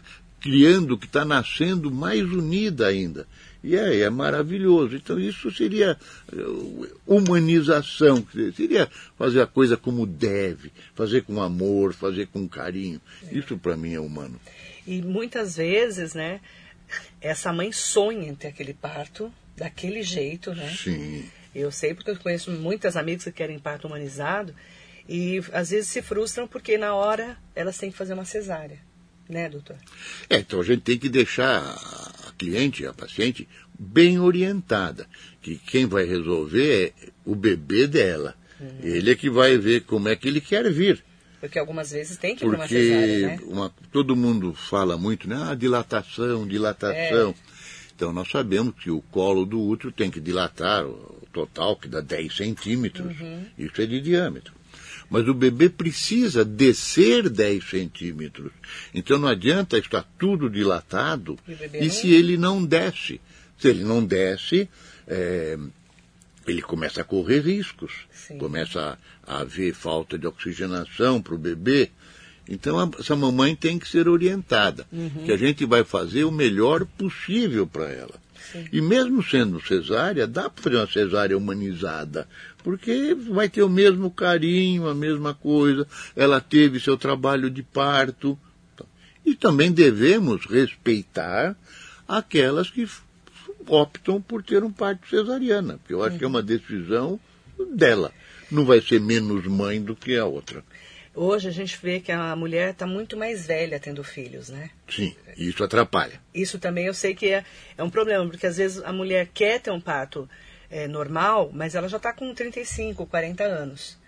criando, 0.40 0.96
que 0.96 1.06
está 1.06 1.24
nascendo 1.24 1.90
mais 1.90 2.22
unida 2.22 2.86
ainda. 2.86 3.26
E 3.62 3.76
é, 3.76 4.00
é 4.00 4.10
maravilhoso. 4.10 4.96
Então 4.96 5.18
isso 5.18 5.50
seria 5.50 5.96
uh, 6.32 6.88
humanização, 7.06 8.26
seria 8.56 8.88
fazer 9.18 9.42
a 9.42 9.46
coisa 9.46 9.76
como 9.76 10.06
deve, 10.06 10.72
fazer 10.94 11.22
com 11.22 11.40
amor, 11.42 11.92
fazer 11.92 12.26
com 12.28 12.48
carinho. 12.48 13.00
Isso 13.30 13.58
para 13.58 13.76
mim 13.76 13.94
é 13.94 14.00
humano. 14.00 14.40
E 14.86 15.02
muitas 15.02 15.56
vezes, 15.56 16.14
né, 16.14 16.40
essa 17.20 17.52
mãe 17.52 17.70
sonha 17.70 18.28
em 18.28 18.34
ter 18.34 18.48
aquele 18.48 18.74
parto 18.74 19.32
daquele 19.56 20.02
jeito, 20.02 20.54
né? 20.54 20.74
Sim. 20.74 21.28
Eu 21.54 21.70
sei 21.70 21.94
porque 21.94 22.12
eu 22.12 22.16
conheço 22.16 22.50
muitas 22.50 22.96
amigas 22.96 23.24
que 23.24 23.32
querem 23.32 23.58
parto 23.58 23.86
humanizado 23.86 24.54
e 25.08 25.42
às 25.52 25.70
vezes 25.70 25.88
se 25.88 26.00
frustram 26.00 26.46
porque 26.46 26.78
na 26.78 26.94
hora 26.94 27.36
elas 27.54 27.76
têm 27.76 27.90
que 27.90 27.96
fazer 27.96 28.14
uma 28.14 28.24
cesárea 28.24 28.78
né, 29.30 29.48
doutor? 29.48 29.76
É, 30.28 30.38
então 30.38 30.60
a 30.60 30.64
gente 30.64 30.82
tem 30.82 30.98
que 30.98 31.08
deixar 31.08 31.60
a 31.60 32.32
cliente, 32.36 32.86
a 32.86 32.92
paciente, 32.92 33.48
bem 33.78 34.18
orientada. 34.18 35.06
Que 35.40 35.56
quem 35.56 35.86
vai 35.86 36.04
resolver 36.04 36.92
é 37.02 37.08
o 37.24 37.34
bebê 37.34 37.86
dela. 37.86 38.34
Uhum. 38.60 38.68
Ele 38.82 39.10
é 39.10 39.14
que 39.14 39.30
vai 39.30 39.56
ver 39.56 39.82
como 39.82 40.08
é 40.08 40.16
que 40.16 40.28
ele 40.28 40.40
quer 40.40 40.70
vir. 40.70 41.02
Porque 41.40 41.58
algumas 41.58 41.90
vezes 41.90 42.18
tem 42.18 42.36
que 42.36 42.44
ir 42.44 42.48
uma 42.48 42.68
cesárea, 42.68 43.26
né? 43.28 43.38
Uma, 43.44 43.72
todo 43.90 44.14
mundo 44.14 44.52
fala 44.52 44.98
muito, 44.98 45.26
né? 45.26 45.36
Ah, 45.48 45.54
dilatação, 45.54 46.46
dilatação. 46.46 47.30
É. 47.30 47.34
Então 47.96 48.12
nós 48.12 48.30
sabemos 48.30 48.74
que 48.74 48.90
o 48.90 49.00
colo 49.00 49.46
do 49.46 49.60
útero 49.60 49.90
tem 49.90 50.10
que 50.10 50.20
dilatar 50.20 50.86
o 50.86 51.26
total, 51.32 51.76
que 51.76 51.88
dá 51.88 52.00
10 52.00 52.36
centímetros. 52.36 53.18
Uhum. 53.18 53.46
Isso 53.58 53.80
é 53.80 53.86
de 53.86 54.00
diâmetro. 54.00 54.52
Mas 55.10 55.26
o 55.26 55.34
bebê 55.34 55.68
precisa 55.68 56.44
descer 56.44 57.28
10 57.28 57.68
centímetros. 57.68 58.52
Então 58.94 59.18
não 59.18 59.28
adianta 59.28 59.76
estar 59.76 60.08
tudo 60.16 60.48
dilatado 60.48 61.36
e, 61.74 61.86
e 61.86 61.90
se 61.90 62.12
ele 62.12 62.36
não 62.36 62.64
desce. 62.64 63.20
Se 63.58 63.68
ele 63.68 63.82
não 63.82 64.04
desce, 64.04 64.68
é, 65.06 65.58
ele 66.46 66.62
começa 66.62 67.00
a 67.00 67.04
correr 67.04 67.40
riscos. 67.40 67.92
Sim. 68.12 68.38
Começa 68.38 68.98
a, 69.26 69.36
a 69.38 69.40
haver 69.40 69.74
falta 69.74 70.16
de 70.16 70.26
oxigenação 70.26 71.20
para 71.20 71.34
o 71.34 71.38
bebê. 71.38 71.90
Então 72.48 72.78
a, 72.78 72.88
essa 72.98 73.16
mamãe 73.16 73.54
tem 73.56 73.78
que 73.78 73.88
ser 73.88 74.08
orientada, 74.08 74.86
uhum. 74.92 75.24
que 75.24 75.32
a 75.32 75.36
gente 75.36 75.66
vai 75.66 75.84
fazer 75.84 76.24
o 76.24 76.32
melhor 76.32 76.84
possível 76.84 77.66
para 77.66 77.90
ela. 77.90 78.14
Sim. 78.52 78.66
E 78.72 78.80
mesmo 78.80 79.22
sendo 79.22 79.60
cesárea, 79.60 80.26
dá 80.26 80.48
para 80.48 80.62
fazer 80.62 80.76
uma 80.76 80.86
cesárea 80.86 81.36
humanizada, 81.36 82.28
porque 82.62 83.14
vai 83.14 83.48
ter 83.48 83.62
o 83.62 83.68
mesmo 83.68 84.10
carinho, 84.10 84.88
a 84.88 84.94
mesma 84.94 85.34
coisa. 85.34 85.86
Ela 86.16 86.40
teve 86.40 86.80
seu 86.80 86.96
trabalho 86.96 87.50
de 87.50 87.62
parto. 87.62 88.38
E 89.24 89.34
também 89.34 89.70
devemos 89.70 90.46
respeitar 90.46 91.54
aquelas 92.08 92.70
que 92.70 92.88
optam 93.66 94.20
por 94.20 94.42
ter 94.42 94.64
um 94.64 94.72
parto 94.72 95.08
cesariana, 95.08 95.78
porque 95.78 95.94
eu 95.94 96.02
acho 96.02 96.18
que 96.18 96.24
é 96.24 96.26
uma 96.26 96.42
decisão 96.42 97.20
dela. 97.74 98.12
Não 98.50 98.64
vai 98.64 98.80
ser 98.80 99.00
menos 99.00 99.46
mãe 99.46 99.80
do 99.80 99.94
que 99.94 100.16
a 100.16 100.24
outra. 100.24 100.64
Hoje 101.14 101.48
a 101.48 101.52
gente 101.52 101.76
vê 101.82 101.98
que 101.98 102.12
a 102.12 102.36
mulher 102.36 102.70
está 102.70 102.86
muito 102.86 103.16
mais 103.16 103.46
velha 103.46 103.80
tendo 103.80 104.04
filhos, 104.04 104.48
né? 104.48 104.70
Sim, 104.88 105.14
isso 105.36 105.62
atrapalha. 105.64 106.20
Isso 106.32 106.58
também 106.58 106.86
eu 106.86 106.94
sei 106.94 107.14
que 107.14 107.26
é, 107.32 107.44
é 107.76 107.82
um 107.82 107.90
problema, 107.90 108.26
porque 108.28 108.46
às 108.46 108.56
vezes 108.56 108.82
a 108.84 108.92
mulher 108.92 109.28
quer 109.34 109.60
ter 109.60 109.72
um 109.72 109.80
parto 109.80 110.28
é, 110.70 110.86
normal, 110.86 111.50
mas 111.52 111.74
ela 111.74 111.88
já 111.88 111.96
está 111.96 112.12
com 112.12 112.32
35, 112.32 113.04
40 113.06 113.42
anos. 113.42 113.98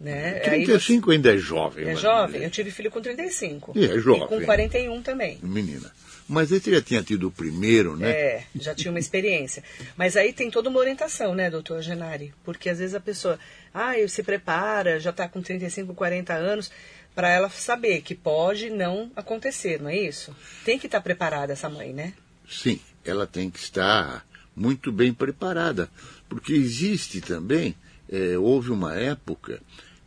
Né? 0.00 0.40
35 0.40 1.06
você... 1.06 1.12
ainda 1.12 1.34
é 1.34 1.38
jovem. 1.38 1.88
É 1.88 1.96
jovem. 1.96 2.42
Eu 2.42 2.50
tive 2.50 2.70
filho 2.70 2.90
com 2.90 3.00
35. 3.00 3.72
E 3.74 3.84
é 3.84 3.98
jovem. 3.98 4.24
E 4.24 4.28
com 4.28 4.44
41 4.44 5.02
também. 5.02 5.38
Menina. 5.42 5.90
Mas 6.28 6.50
ele 6.50 6.76
já 6.76 6.82
tinha 6.82 7.02
tido 7.02 7.28
o 7.28 7.30
primeiro, 7.30 7.96
né? 7.96 8.10
É, 8.10 8.44
já 8.56 8.74
tinha 8.74 8.90
uma 8.90 8.98
experiência. 8.98 9.62
Mas 9.96 10.16
aí 10.16 10.32
tem 10.32 10.50
toda 10.50 10.68
uma 10.68 10.80
orientação, 10.80 11.34
né, 11.34 11.48
doutor 11.48 11.80
Genari? 11.82 12.34
Porque 12.44 12.68
às 12.68 12.78
vezes 12.78 12.94
a 12.94 13.00
pessoa, 13.00 13.38
ah, 13.72 13.94
se 14.08 14.22
prepara, 14.22 14.98
já 14.98 15.10
está 15.10 15.28
com 15.28 15.40
35, 15.40 15.94
40 15.94 16.34
anos, 16.34 16.70
para 17.14 17.30
ela 17.30 17.48
saber 17.48 18.02
que 18.02 18.14
pode 18.14 18.70
não 18.70 19.10
acontecer, 19.14 19.80
não 19.80 19.88
é 19.88 19.96
isso? 19.96 20.36
Tem 20.64 20.78
que 20.78 20.86
estar 20.86 20.98
tá 20.98 21.02
preparada 21.02 21.52
essa 21.52 21.68
mãe, 21.68 21.92
né? 21.92 22.12
Sim, 22.48 22.80
ela 23.04 23.26
tem 23.26 23.48
que 23.48 23.58
estar 23.58 24.26
muito 24.54 24.90
bem 24.90 25.14
preparada, 25.14 25.88
porque 26.28 26.52
existe 26.52 27.20
também, 27.20 27.74
é, 28.10 28.36
houve 28.36 28.70
uma 28.70 28.94
época 28.94 29.60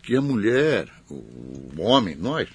que 0.03 0.15
a 0.15 0.21
mulher, 0.21 0.87
o 1.09 1.81
homem, 1.81 2.15
nós, 2.15 2.47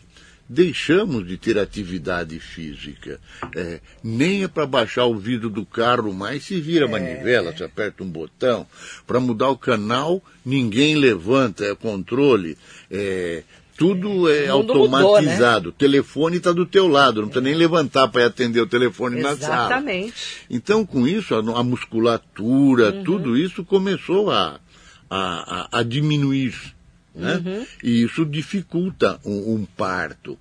deixamos 0.49 1.27
de 1.27 1.37
ter 1.37 1.59
atividade 1.59 2.39
física. 2.39 3.21
É, 3.55 3.81
nem 4.03 4.45
é 4.45 4.49
para 4.49 4.67
baixar 4.67 5.07
o 5.07 5.17
vidro 5.17 5.49
do 5.49 5.65
carro 5.65 6.13
mais, 6.13 6.45
se 6.45 6.61
vira 6.61 6.87
a 6.87 6.89
manivela, 6.89 7.57
se 7.57 7.65
aperta 7.65 8.05
um 8.05 8.09
botão. 8.09 8.67
Para 9.07 9.21
mudar 9.21 9.49
o 9.49 9.59
canal, 9.59 10.23
ninguém 10.45 10.97
levanta, 10.97 11.65
é 11.65 11.75
controle. 11.75 12.59
É, 12.91 13.43
tudo 13.77 14.31
é 14.31 14.49
automatizado. 14.49 15.57
Mudou, 15.57 15.63
né? 15.63 15.69
O 15.69 15.73
telefone 15.73 16.37
está 16.37 16.53
do 16.53 16.67
teu 16.67 16.87
lado, 16.87 17.21
não 17.21 17.29
precisa 17.29 17.45
nem 17.45 17.55
levantar 17.55 18.09
para 18.09 18.27
atender 18.27 18.61
o 18.61 18.67
telefone 18.67 19.19
Exatamente. 19.19 19.41
na 19.41 19.47
sala. 19.47 19.67
Exatamente. 19.67 20.15
Então, 20.49 20.87
com 20.87 21.07
isso, 21.07 21.35
a, 21.35 21.39
a 21.39 21.63
musculatura, 21.63 22.93
uhum. 22.93 23.05
tudo 23.05 23.37
isso 23.37 23.65
começou 23.65 24.31
a, 24.31 24.61
a, 25.11 25.79
a, 25.79 25.81
a 25.81 25.83
diminuir. 25.83 26.74
Né? 27.15 27.37
Uhum. 27.37 27.67
E 27.83 28.03
isso 28.03 28.25
dificulta 28.25 29.21
um, 29.25 29.55
um, 29.55 29.65
parto. 29.65 30.39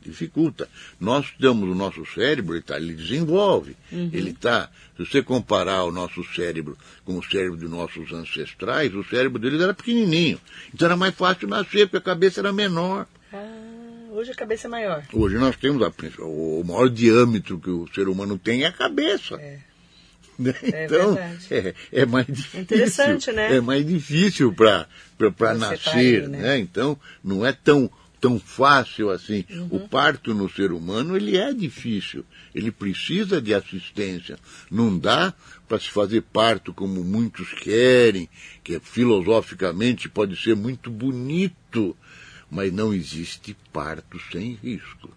Dificulta. 0.00 0.68
Nós 1.00 1.32
temos 1.40 1.68
o 1.68 1.74
nosso 1.74 2.04
cérebro, 2.06 2.54
ele, 2.54 2.62
tá, 2.62 2.76
ele 2.76 2.94
desenvolve. 2.94 3.76
Uhum. 3.90 4.10
Ele 4.12 4.30
está. 4.30 4.70
Se 4.96 5.06
você 5.06 5.22
comparar 5.22 5.84
o 5.84 5.92
nosso 5.92 6.22
cérebro 6.34 6.76
com 7.04 7.16
o 7.18 7.22
cérebro 7.24 7.56
dos 7.56 7.70
nossos 7.70 8.12
ancestrais, 8.12 8.94
o 8.94 9.02
cérebro 9.04 9.38
deles 9.38 9.60
era 9.60 9.72
pequenininho. 9.72 10.38
Então 10.72 10.86
era 10.86 10.96
mais 10.96 11.14
fácil 11.14 11.48
nascer, 11.48 11.86
porque 11.86 11.96
a 11.96 12.12
cabeça 12.14 12.40
era 12.40 12.52
menor. 12.52 13.06
Ah, 13.32 14.10
hoje 14.12 14.30
a 14.30 14.34
cabeça 14.34 14.66
é 14.66 14.70
maior. 14.70 15.02
Hoje 15.12 15.36
nós 15.36 15.56
temos 15.56 15.82
a, 15.82 15.90
o 16.22 16.62
maior 16.64 16.90
diâmetro 16.90 17.58
que 17.58 17.70
o 17.70 17.88
ser 17.94 18.06
humano 18.06 18.38
tem 18.38 18.64
é 18.64 18.66
a 18.66 18.72
cabeça. 18.72 19.36
É. 19.36 19.58
Né? 20.38 20.54
É 20.62 20.84
então, 20.86 21.18
é, 21.50 21.74
é, 21.92 22.06
mais 22.06 22.26
difícil. 22.26 22.60
Interessante, 22.60 23.32
né? 23.32 23.56
É 23.56 23.60
mais 23.60 23.86
difícil 23.86 24.52
para 24.52 24.88
nascer, 25.54 26.22
tá 26.22 26.28
né? 26.28 26.38
né? 26.38 26.58
Então, 26.58 26.98
não 27.22 27.46
é 27.46 27.52
tão, 27.52 27.90
tão 28.20 28.38
fácil 28.38 29.10
assim. 29.10 29.44
Uhum. 29.50 29.68
O 29.70 29.88
parto 29.88 30.34
no 30.34 30.48
ser 30.48 30.72
humano, 30.72 31.16
ele 31.16 31.36
é 31.36 31.52
difícil. 31.52 32.24
Ele 32.54 32.70
precisa 32.70 33.40
de 33.40 33.54
assistência. 33.54 34.38
Não 34.70 34.98
dá 34.98 35.34
para 35.68 35.78
se 35.78 35.90
fazer 35.90 36.22
parto 36.22 36.72
como 36.72 37.02
muitos 37.04 37.52
querem, 37.52 38.28
que 38.62 38.78
filosoficamente 38.80 40.08
pode 40.08 40.36
ser 40.36 40.56
muito 40.56 40.90
bonito, 40.90 41.96
mas 42.50 42.72
não 42.72 42.92
existe 42.92 43.56
parto 43.72 44.20
sem 44.30 44.58
risco. 44.62 45.10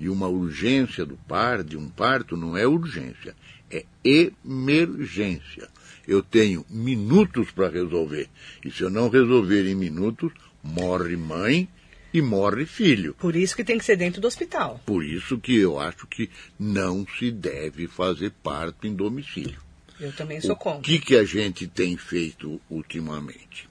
E 0.00 0.08
uma 0.08 0.28
urgência 0.28 1.04
do 1.04 1.16
par, 1.16 1.64
de 1.64 1.76
um 1.76 1.88
parto 1.88 2.36
não 2.36 2.56
é 2.56 2.66
urgência, 2.66 3.34
é 3.70 3.84
emergência. 4.04 5.68
Eu 6.06 6.22
tenho 6.22 6.64
minutos 6.70 7.50
para 7.50 7.68
resolver. 7.68 8.28
E 8.64 8.70
se 8.70 8.82
eu 8.82 8.90
não 8.90 9.08
resolver 9.08 9.70
em 9.70 9.74
minutos, 9.74 10.32
morre 10.62 11.16
mãe 11.16 11.68
e 12.12 12.22
morre 12.22 12.64
filho. 12.64 13.14
Por 13.18 13.36
isso 13.36 13.54
que 13.54 13.64
tem 13.64 13.78
que 13.78 13.84
ser 13.84 13.96
dentro 13.96 14.20
do 14.20 14.26
hospital. 14.26 14.80
Por 14.86 15.04
isso 15.04 15.38
que 15.38 15.56
eu 15.56 15.78
acho 15.78 16.06
que 16.06 16.30
não 16.58 17.06
se 17.18 17.30
deve 17.30 17.86
fazer 17.86 18.32
parto 18.42 18.86
em 18.86 18.94
domicílio. 18.94 19.60
Eu 20.00 20.12
também 20.12 20.40
sou 20.40 20.56
contra. 20.56 20.78
O 20.78 20.82
que, 20.82 20.98
que 20.98 21.16
a 21.16 21.24
gente 21.24 21.66
tem 21.66 21.96
feito 21.96 22.60
ultimamente? 22.70 23.68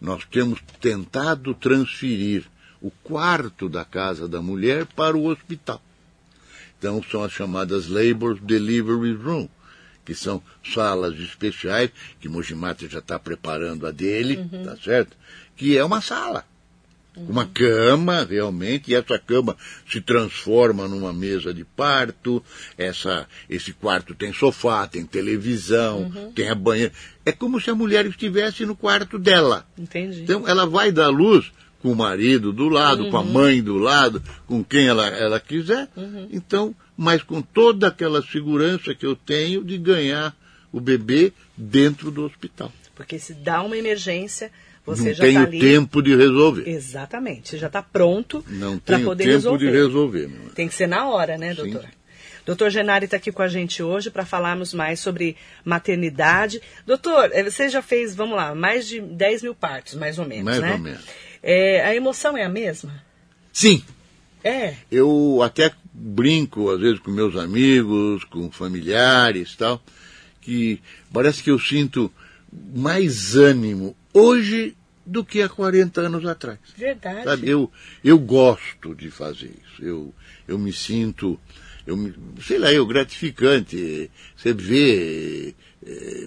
Nós 0.00 0.24
temos 0.24 0.60
tentado 0.80 1.52
transferir 1.54 2.44
o 2.80 2.90
quarto 2.90 3.68
da 3.68 3.84
casa 3.84 4.28
da 4.28 4.40
mulher 4.40 4.86
para 4.86 5.16
o 5.16 5.26
hospital. 5.26 5.82
Então, 6.78 7.02
são 7.10 7.24
as 7.24 7.32
chamadas 7.32 7.88
Labor 7.88 8.38
Delivery 8.38 9.12
Room, 9.14 9.48
que 10.04 10.14
são 10.14 10.42
salas 10.64 11.18
especiais, 11.18 11.90
que 12.20 12.28
Mojimata 12.28 12.88
já 12.88 13.00
está 13.00 13.18
preparando 13.18 13.86
a 13.86 13.90
dele, 13.90 14.36
uhum. 14.36 14.64
tá 14.64 14.76
certo? 14.76 15.16
Que 15.56 15.76
é 15.76 15.84
uma 15.84 16.00
sala. 16.00 16.44
Uhum. 17.16 17.26
Uma 17.26 17.46
cama, 17.46 18.24
realmente, 18.24 18.92
e 18.92 18.94
essa 18.94 19.18
cama 19.18 19.56
se 19.90 20.00
transforma 20.00 20.86
numa 20.86 21.12
mesa 21.12 21.52
de 21.52 21.64
parto, 21.64 22.42
essa, 22.76 23.26
esse 23.50 23.72
quarto 23.72 24.14
tem 24.14 24.32
sofá, 24.32 24.86
tem 24.86 25.04
televisão, 25.04 26.02
uhum. 26.02 26.32
tem 26.32 26.48
a 26.48 26.54
banheira. 26.54 26.92
É 27.26 27.32
como 27.32 27.60
se 27.60 27.68
a 27.70 27.74
mulher 27.74 28.06
estivesse 28.06 28.64
no 28.64 28.76
quarto 28.76 29.18
dela. 29.18 29.66
Entendi. 29.76 30.22
Então, 30.22 30.46
ela 30.46 30.64
vai 30.64 30.92
dar 30.92 31.08
luz 31.08 31.50
com 31.82 31.92
o 31.92 31.96
marido 31.96 32.52
do 32.52 32.68
lado, 32.68 33.04
uhum. 33.04 33.10
com 33.10 33.16
a 33.16 33.20
uhum. 33.20 33.32
mãe 33.32 33.62
do 33.62 33.78
lado, 33.78 34.22
com 34.46 34.64
quem 34.64 34.88
ela, 34.88 35.06
ela 35.06 35.40
quiser. 35.40 35.88
Uhum. 35.96 36.28
Então, 36.32 36.74
mas 36.96 37.22
com 37.22 37.40
toda 37.40 37.88
aquela 37.88 38.22
segurança 38.22 38.94
que 38.94 39.06
eu 39.06 39.14
tenho 39.14 39.62
de 39.64 39.78
ganhar 39.78 40.36
o 40.72 40.80
bebê 40.80 41.32
dentro 41.56 42.10
do 42.10 42.24
hospital. 42.24 42.72
Porque 42.94 43.18
se 43.18 43.32
dá 43.32 43.62
uma 43.62 43.76
emergência, 43.76 44.50
você 44.84 45.10
não 45.10 45.14
já 45.14 45.26
está 45.26 45.42
ali. 45.42 45.60
tempo 45.60 46.02
de 46.02 46.16
resolver. 46.16 46.68
Exatamente. 46.68 47.50
Você 47.50 47.58
já 47.58 47.68
está 47.68 47.82
pronto 47.82 48.44
para 48.84 48.98
poder 48.98 49.24
tempo 49.24 49.34
resolver. 49.34 49.66
de 49.66 49.70
resolver. 49.70 50.30
Tem 50.54 50.68
que 50.68 50.74
ser 50.74 50.88
na 50.88 51.08
hora, 51.08 51.38
né, 51.38 51.54
doutor? 51.54 51.82
Sim. 51.82 51.98
Doutor 52.48 52.70
Genari 52.70 53.04
está 53.04 53.18
aqui 53.18 53.30
com 53.30 53.42
a 53.42 53.48
gente 53.48 53.82
hoje 53.82 54.10
para 54.10 54.24
falarmos 54.24 54.72
mais 54.72 55.00
sobre 55.00 55.36
maternidade. 55.62 56.62
Doutor, 56.86 57.28
eh, 57.32 57.44
você 57.44 57.68
já 57.68 57.82
fez, 57.82 58.16
vamos 58.16 58.36
lá, 58.36 58.54
mais 58.54 58.88
de 58.88 59.02
10 59.02 59.42
mil 59.42 59.54
partos, 59.54 59.94
mais 59.94 60.18
ou 60.18 60.24
menos, 60.24 60.44
mais 60.44 60.60
né? 60.60 60.68
Mais 60.68 60.78
ou 60.78 60.84
menos. 60.84 61.04
É, 61.42 61.84
a 61.84 61.94
emoção 61.94 62.36
é 62.36 62.44
a 62.44 62.48
mesma? 62.48 63.02
Sim. 63.52 63.82
É. 64.42 64.74
Eu 64.90 65.40
até 65.42 65.72
brinco, 65.92 66.70
às 66.70 66.80
vezes, 66.80 67.00
com 67.00 67.10
meus 67.10 67.36
amigos, 67.36 68.24
com 68.24 68.50
familiares 68.50 69.56
tal, 69.56 69.82
que 70.40 70.80
parece 71.12 71.42
que 71.42 71.50
eu 71.50 71.58
sinto 71.58 72.12
mais 72.74 73.36
ânimo 73.36 73.96
hoje 74.12 74.76
do 75.04 75.24
que 75.24 75.42
há 75.42 75.48
40 75.48 76.02
anos 76.02 76.24
atrás. 76.26 76.58
Verdade. 76.76 77.24
Sabe? 77.24 77.48
Eu, 77.48 77.70
eu 78.04 78.18
gosto 78.18 78.94
de 78.94 79.10
fazer 79.10 79.50
isso. 79.64 79.82
Eu, 79.82 80.14
eu 80.46 80.58
me 80.58 80.72
sinto, 80.72 81.38
eu 81.86 81.96
me, 81.96 82.14
sei 82.42 82.58
lá, 82.58 82.72
eu 82.72 82.86
gratificante. 82.86 84.10
Você 84.36 84.52
vê 84.52 85.54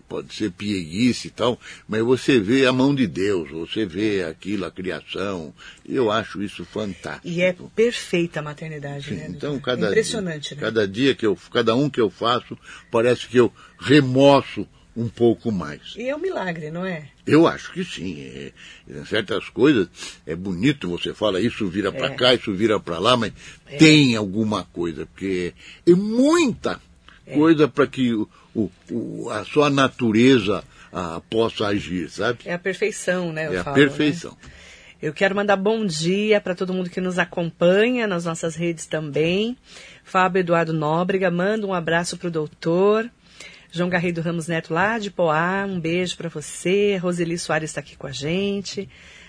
pode 0.07 0.33
ser 0.33 0.51
pieguice 0.51 1.27
e 1.27 1.31
tal, 1.31 1.59
mas 1.87 2.01
você 2.01 2.39
vê 2.39 2.65
a 2.65 2.73
mão 2.73 2.95
de 2.95 3.07
Deus, 3.07 3.49
você 3.51 3.85
vê 3.85 4.23
aquilo, 4.23 4.65
a 4.65 4.71
criação. 4.71 5.53
Eu 5.87 6.11
acho 6.11 6.41
isso 6.41 6.65
fantástico. 6.65 7.27
E 7.27 7.41
é 7.41 7.55
perfeita 7.75 8.39
a 8.39 8.43
maternidade, 8.43 9.09
Sim, 9.09 9.15
né? 9.15 9.27
Então, 9.29 9.59
cada, 9.59 9.89
Impressionante, 9.89 10.55
né? 10.55 10.61
Cada 10.61 10.87
dia 10.87 11.13
que 11.13 11.25
eu, 11.25 11.37
cada 11.51 11.75
um 11.75 11.89
que 11.89 11.99
eu 11.99 12.09
faço, 12.09 12.57
parece 12.89 13.27
que 13.27 13.37
eu 13.37 13.51
remoço 13.79 14.67
um 14.95 15.07
pouco 15.07 15.51
mais. 15.51 15.95
E 15.95 16.09
é 16.09 16.15
um 16.15 16.19
milagre, 16.19 16.69
não 16.69 16.85
é? 16.85 17.09
Eu 17.25 17.47
acho 17.47 17.71
que 17.71 17.83
sim. 17.83 18.19
É, 18.19 18.51
é 18.89 19.05
certas 19.05 19.47
coisas 19.49 19.87
é 20.25 20.35
bonito, 20.35 20.89
você 20.89 21.13
fala 21.13 21.39
isso 21.39 21.67
vira 21.67 21.89
é. 21.89 21.91
para 21.91 22.09
cá, 22.11 22.33
isso 22.33 22.53
vira 22.53 22.79
para 22.79 22.99
lá, 22.99 23.15
mas 23.15 23.31
é. 23.67 23.77
tem 23.77 24.15
alguma 24.15 24.63
coisa, 24.65 25.05
porque 25.05 25.53
é 25.85 25.91
muita 25.91 26.73
é. 26.73 26.90
Coisa 27.35 27.67
para 27.67 27.87
que 27.87 28.13
o, 28.13 28.27
o, 28.55 29.29
a 29.29 29.43
sua 29.43 29.69
natureza 29.69 30.63
a, 30.91 31.21
possa 31.29 31.67
agir, 31.67 32.09
sabe? 32.09 32.39
É 32.45 32.53
a 32.53 32.59
perfeição, 32.59 33.31
né? 33.31 33.53
é 33.53 33.57
a 33.57 33.63
falo, 33.63 33.75
perfeição. 33.75 34.31
Né? 34.31 34.49
Eu 35.01 35.13
quero 35.13 35.35
mandar 35.35 35.55
bom 35.55 35.83
dia 35.83 36.39
para 36.39 36.53
todo 36.53 36.73
mundo 36.73 36.89
que 36.89 37.01
nos 37.01 37.17
acompanha 37.17 38.05
nas 38.05 38.25
nossas 38.25 38.55
redes 38.55 38.85
também. 38.85 39.57
Fábio 40.03 40.41
Eduardo 40.41 40.73
Nóbrega, 40.73 41.31
manda 41.31 41.65
um 41.65 41.73
abraço 41.73 42.17
para 42.17 42.27
o 42.27 42.31
doutor. 42.31 43.09
João 43.71 43.89
Garrido 43.89 44.21
Ramos 44.21 44.47
Neto, 44.47 44.73
lá 44.73 44.99
de 44.99 45.09
Poá, 45.09 45.65
um 45.65 45.79
beijo 45.79 46.17
para 46.17 46.29
você. 46.29 46.97
Roseli 46.97 47.37
Soares 47.37 47.71
está 47.71 47.79
aqui 47.79 47.95
com 47.95 48.05
a 48.05 48.11
gente. 48.11 48.87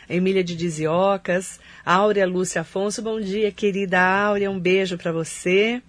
A 0.08 0.14
Emília 0.14 0.44
de 0.44 0.54
Diziocas. 0.54 1.58
Áurea 1.86 2.26
Lúcia 2.26 2.60
Afonso, 2.60 3.00
bom 3.00 3.20
dia, 3.20 3.50
querida 3.50 4.00
Áurea, 4.00 4.50
um 4.50 4.58
beijo 4.58 4.98
para 4.98 5.10
você. 5.10 5.80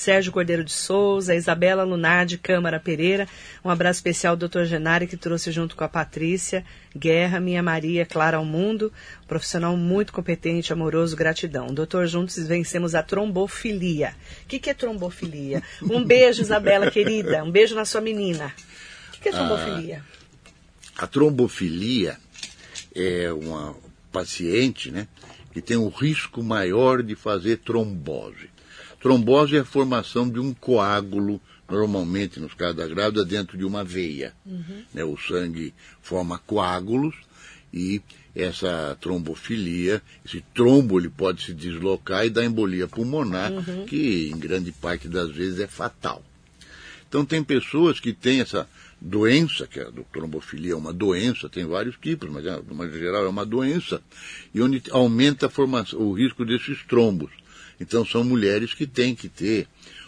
Sérgio 0.00 0.32
Cordeiro 0.32 0.64
de 0.64 0.72
Souza, 0.72 1.34
Isabela 1.34 1.84
Lunar 1.84 2.24
de 2.24 2.38
Câmara 2.38 2.80
Pereira. 2.80 3.28
Um 3.62 3.68
abraço 3.68 3.98
especial 3.98 4.32
ao 4.32 4.36
doutor 4.36 4.64
Genari, 4.64 5.06
que 5.06 5.16
trouxe 5.16 5.52
junto 5.52 5.76
com 5.76 5.84
a 5.84 5.88
Patrícia 5.88 6.64
Guerra, 6.96 7.38
minha 7.38 7.62
Maria, 7.62 8.06
Clara 8.06 8.38
ao 8.38 8.44
Mundo. 8.44 8.90
Profissional 9.28 9.76
muito 9.76 10.10
competente, 10.10 10.72
amoroso, 10.72 11.14
gratidão. 11.14 11.66
Doutor, 11.66 12.06
juntos 12.06 12.38
vencemos 12.48 12.94
a 12.94 13.02
trombofilia. 13.02 14.14
O 14.44 14.46
que, 14.48 14.58
que 14.58 14.70
é 14.70 14.74
trombofilia? 14.74 15.62
Um 15.82 16.02
beijo, 16.02 16.40
Isabela, 16.40 16.90
querida. 16.90 17.44
Um 17.44 17.50
beijo 17.50 17.74
na 17.74 17.84
sua 17.84 18.00
menina. 18.00 18.54
O 19.08 19.12
que, 19.12 19.20
que 19.20 19.28
é 19.28 19.32
trombofilia? 19.32 20.02
A, 20.96 21.04
a 21.04 21.06
trombofilia 21.06 22.16
é 22.94 23.30
uma 23.30 23.76
paciente, 24.10 24.90
né? 24.90 25.06
que 25.52 25.60
tem 25.60 25.76
um 25.76 25.88
risco 25.88 26.42
maior 26.42 27.02
de 27.02 27.14
fazer 27.14 27.58
trombose. 27.58 28.48
Trombose 29.00 29.56
é 29.56 29.60
a 29.60 29.64
formação 29.64 30.28
de 30.28 30.38
um 30.38 30.52
coágulo, 30.52 31.40
normalmente 31.68 32.38
nos 32.38 32.52
casos 32.54 32.76
da 32.76 32.86
grávida, 32.86 33.24
dentro 33.24 33.56
de 33.56 33.64
uma 33.64 33.82
veia. 33.82 34.34
Uhum. 34.44 34.84
Né, 34.92 35.02
o 35.02 35.16
sangue 35.16 35.72
forma 36.02 36.38
coágulos 36.38 37.14
e 37.72 38.02
essa 38.34 38.96
trombofilia, 39.00 40.02
esse 40.24 40.44
trombo 40.54 41.00
ele 41.00 41.08
pode 41.08 41.42
se 41.42 41.54
deslocar 41.54 42.24
e 42.24 42.30
dar 42.30 42.44
embolia 42.44 42.86
pulmonar, 42.86 43.50
uhum. 43.50 43.84
que 43.86 44.30
em 44.32 44.38
grande 44.38 44.70
parte 44.70 45.08
das 45.08 45.30
vezes 45.30 45.60
é 45.60 45.66
fatal. 45.66 46.22
Então 47.08 47.24
tem 47.24 47.42
pessoas 47.42 47.98
que 47.98 48.12
têm 48.12 48.40
essa 48.40 48.68
doença, 49.00 49.66
que 49.66 49.80
a 49.80 49.90
trombofilia 50.12 50.72
é 50.72 50.76
uma 50.76 50.92
doença, 50.92 51.48
tem 51.48 51.64
vários 51.64 51.96
tipos, 51.96 52.30
mas 52.30 52.44
é, 52.46 52.60
de 52.60 52.72
uma 52.72 52.88
geral 52.88 53.24
é 53.24 53.28
uma 53.28 53.46
doença, 53.46 54.00
e 54.54 54.60
onde 54.60 54.82
aumenta 54.90 55.48
formação, 55.48 55.98
o 56.00 56.12
risco 56.12 56.44
desses 56.44 56.84
trombos. 56.84 57.30
Então 57.80 58.04
são 58.04 58.22
mulheres 58.22 58.74
que 58.74 58.86
têm 58.86 59.14
que 59.14 59.28
ter 59.28 59.66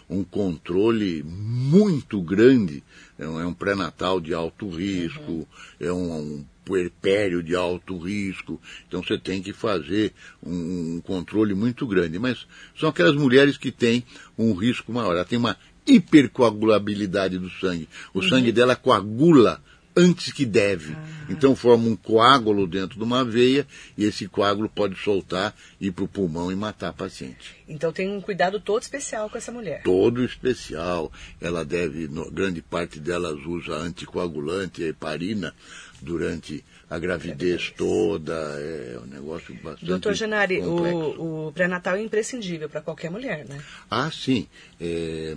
um 0.09 0.23
controle 0.23 1.23
muito 1.23 2.21
grande, 2.21 2.83
é 3.17 3.27
um, 3.27 3.49
é 3.49 3.53
pré-natal 3.53 4.21
de 4.21 4.33
alto 4.33 4.69
risco, 4.69 5.31
uhum. 5.31 5.45
é 5.79 5.91
um, 5.91 6.17
um 6.19 6.45
puerpério 6.63 7.41
de 7.41 7.55
alto 7.55 7.97
risco, 7.97 8.61
então 8.87 9.03
você 9.03 9.17
tem 9.17 9.41
que 9.41 9.51
fazer 9.51 10.13
um, 10.41 10.95
um, 10.95 11.01
controle 11.01 11.53
muito 11.53 11.85
grande. 11.87 12.19
Mas 12.19 12.45
são 12.79 12.89
aquelas 12.89 13.15
mulheres 13.15 13.57
que 13.57 13.71
têm 13.71 14.03
um 14.37 14.53
risco 14.53 14.93
maior, 14.93 15.13
ela 15.13 15.25
tem 15.25 15.39
uma 15.39 15.57
hipercoagulabilidade 15.85 17.37
do 17.37 17.49
sangue. 17.49 17.89
O 18.13 18.19
uhum. 18.19 18.29
sangue 18.29 18.51
dela 18.51 18.75
coagula 18.75 19.61
antes 19.95 20.31
que 20.31 20.45
deve. 20.45 20.93
Ah. 20.93 21.23
Então 21.29 21.55
forma 21.55 21.87
um 21.87 21.95
coágulo 21.95 22.67
dentro 22.67 22.97
de 22.97 23.03
uma 23.03 23.23
veia 23.23 23.65
e 23.97 24.05
esse 24.05 24.27
coágulo 24.27 24.69
pode 24.69 24.95
soltar, 24.95 25.55
ir 25.79 25.91
para 25.91 26.03
o 26.03 26.07
pulmão 26.07 26.51
e 26.51 26.55
matar 26.55 26.89
a 26.89 26.93
paciente. 26.93 27.55
Então 27.67 27.91
tem 27.91 28.09
um 28.09 28.21
cuidado 28.21 28.59
todo 28.59 28.81
especial 28.81 29.29
com 29.29 29.37
essa 29.37 29.51
mulher. 29.51 29.83
Todo 29.83 30.23
especial. 30.23 31.11
Ela 31.39 31.63
deve, 31.63 32.07
no, 32.07 32.29
grande 32.29 32.61
parte 32.61 32.99
delas 32.99 33.39
usa 33.45 33.73
anticoagulante, 33.73 34.83
heparina, 34.83 35.53
durante 36.01 36.63
a 36.89 36.99
gravidez 36.99 37.71
toda. 37.75 38.33
É 38.33 38.99
um 39.01 39.07
negócio 39.07 39.53
bastante. 39.55 39.85
Doutor 39.85 40.13
Genari, 40.13 40.59
o, 40.59 41.47
o 41.47 41.51
pré-natal 41.53 41.95
é 41.95 42.01
imprescindível 42.01 42.69
para 42.69 42.81
qualquer 42.81 43.09
mulher, 43.09 43.45
né? 43.45 43.61
Ah, 43.89 44.11
sim. 44.11 44.47
É, 44.79 45.35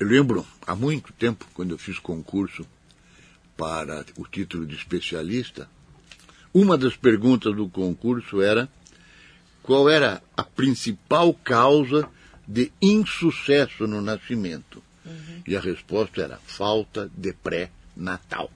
eu 0.00 0.06
lembro, 0.06 0.44
há 0.66 0.74
muito 0.74 1.12
tempo, 1.12 1.46
quando 1.54 1.70
eu 1.70 1.78
fiz 1.78 1.98
concurso 1.98 2.66
para 3.62 4.04
o 4.16 4.26
título 4.26 4.66
de 4.66 4.74
especialista, 4.74 5.68
uma 6.52 6.76
das 6.76 6.96
perguntas 6.96 7.54
do 7.54 7.68
concurso 7.68 8.42
era 8.42 8.68
qual 9.62 9.88
era 9.88 10.20
a 10.36 10.42
principal 10.42 11.32
causa 11.32 12.08
de 12.44 12.72
insucesso 12.82 13.86
no 13.86 14.02
nascimento. 14.02 14.82
Uhum. 15.06 15.42
E 15.46 15.56
a 15.56 15.60
resposta 15.60 16.22
era 16.22 16.40
falta 16.44 17.08
de 17.16 17.32
pré-natal. 17.32 18.50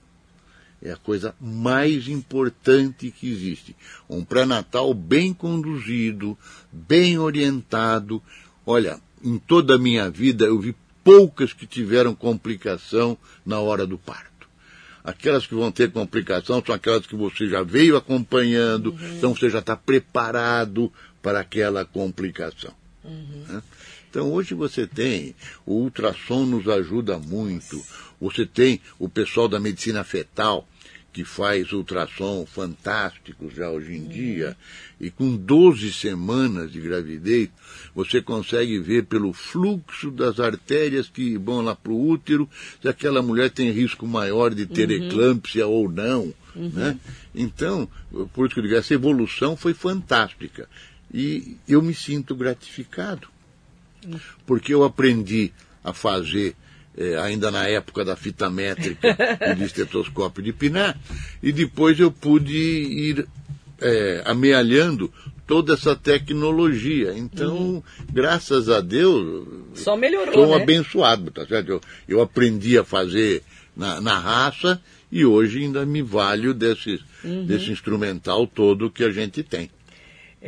É 0.83 0.91
a 0.91 0.97
coisa 0.97 1.37
mais 1.41 2.09
importante 2.09 3.13
que 3.13 3.31
existe. 3.31 3.77
Um 4.11 4.25
pré-natal 4.25 4.93
bem 4.93 5.33
conduzido, 5.33 6.37
bem 6.73 7.17
orientado. 7.17 8.21
Olha, 8.67 9.01
em 9.23 9.39
toda 9.39 9.77
a 9.77 9.79
minha 9.79 10.11
vida 10.11 10.47
eu 10.47 10.59
vi 10.59 10.75
poucas 11.05 11.53
que 11.53 11.65
tiveram 11.65 12.13
complicação 12.13 13.17
na 13.45 13.61
hora 13.61 13.87
do 13.87 13.97
parto. 13.97 14.36
Aquelas 15.07 15.47
que 15.47 15.55
vão 15.55 15.71
ter 15.71 15.93
complicação 15.93 16.61
são 16.67 16.75
aquelas 16.75 17.07
que 17.07 17.15
você 17.15 17.49
já 17.49 17.63
veio 17.63 17.97
acompanhando, 17.97 18.91
uhum. 18.91 19.17
então 19.17 19.33
você 19.33 19.49
já 19.49 19.61
está 19.61 19.77
preparado 19.77 20.93
para 21.23 21.39
aquela 21.39 21.85
complicação. 21.85 22.75
Uhum. 23.05 23.45
Né? 23.49 23.63
Então 24.11 24.33
hoje 24.33 24.53
você 24.53 24.85
tem, 24.85 25.33
o 25.65 25.75
ultrassom 25.75 26.45
nos 26.45 26.67
ajuda 26.67 27.19
muito, 27.19 27.81
você 28.21 28.45
tem 28.45 28.81
o 28.99 29.09
pessoal 29.09 29.47
da 29.47 29.61
medicina 29.61 30.03
fetal, 30.03 30.67
que 31.17 31.25
faz 31.25 31.73
ultrassom 31.73 32.45
fantásticos 32.45 33.55
já 33.55 33.71
hoje 33.71 33.95
em 33.95 34.07
dia, 34.07 34.55
e 35.01 35.11
com 35.11 35.35
12 35.35 35.91
semanas 35.91 36.71
de 36.71 36.79
gravidez, 36.79 37.49
você 37.95 38.21
consegue 38.21 38.79
ver 38.79 39.07
pelo 39.07 39.33
fluxo 39.33 40.11
das 40.11 40.39
artérias 40.39 41.09
que 41.09 41.39
vão 41.39 41.63
lá 41.63 41.75
para 41.75 41.91
o 41.91 42.09
útero 42.11 42.47
se 42.83 42.87
aquela 42.87 43.23
mulher 43.23 43.51
tem 43.51 43.71
risco 43.71 44.07
maior 44.07 44.55
de 44.55 44.67
ter 44.67 44.91
uhum. 44.91 45.07
eclâmpsia 45.07 45.67
ou 45.67 45.91
não. 45.91 46.35
Uhum. 46.55 46.69
Né? 46.69 46.99
Então, 47.35 47.89
por 48.35 48.45
isso 48.45 48.53
que 48.53 48.61
eu 48.61 48.65
digo, 48.65 48.77
essa 48.77 48.93
evolução 48.93 49.57
foi 49.57 49.73
fantástica. 49.73 50.69
E 51.11 51.57
eu 51.67 51.81
me 51.81 51.95
sinto 51.95 52.37
gratificado, 52.37 53.27
porque 54.45 54.75
eu 54.75 54.85
aprendi 54.85 55.51
a 55.83 55.95
fazer 55.95 56.55
é, 56.97 57.17
ainda 57.19 57.51
na 57.51 57.69
época 57.69 58.05
da 58.05 58.17
fita 58.17 58.49
métrica 58.49 59.17
e 59.51 59.55
do 59.55 59.65
estetoscópio 59.65 60.43
de 60.43 60.53
pinar, 60.53 60.99
e 61.43 61.53
depois 61.53 61.99
eu 62.01 62.11
pude 62.11 62.57
ir 62.57 63.27
é, 63.81 64.23
amealhando 64.25 65.13
toda 65.47 65.75
essa 65.75 65.95
tecnologia. 65.95 67.15
Então, 67.17 67.57
uhum. 67.57 67.83
graças 68.13 68.69
a 68.69 68.81
Deus, 68.81 69.47
só 69.75 69.97
melhorou. 69.97 70.35
Sou 70.35 70.57
né? 70.57 70.63
abençoado, 70.63 71.31
tá 71.31 71.47
certo? 71.47 71.71
Eu, 71.71 71.81
eu 72.09 72.21
aprendi 72.21 72.77
a 72.77 72.85
fazer 72.85 73.43
na, 73.77 74.01
na, 74.01 74.19
raça 74.19 74.81
e 75.13 75.25
hoje 75.25 75.63
ainda 75.63 75.87
me 75.87 76.03
valho 76.03 76.53
desse, 76.53 77.01
uhum. 77.23 77.47
desse 77.47 77.71
instrumental 77.71 78.47
todo 78.47 78.91
que 78.91 79.05
a 79.05 79.11
gente 79.11 79.43
tem. 79.43 79.71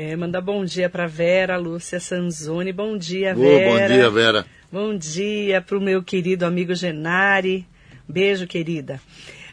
É, 0.01 0.15
mandar 0.15 0.41
bom 0.41 0.65
dia 0.65 0.89
para 0.89 1.09
Vera 1.09 1.57
Lúcia 1.57 1.99
Sanzoni. 1.99 2.73
Bom 2.73 2.97
dia, 2.97 3.35
Vera. 3.35 3.69
Oh, 3.69 3.73
bom 3.73 3.87
dia, 3.89 4.11
Vera. 4.11 4.47
Bom 4.71 4.97
dia 4.97 5.61
para 5.61 5.77
o 5.77 5.81
meu 5.81 6.05
querido 6.05 6.47
amigo 6.47 6.73
Genari. 6.73 7.67
Beijo, 8.09 8.47
querida. 8.47 9.01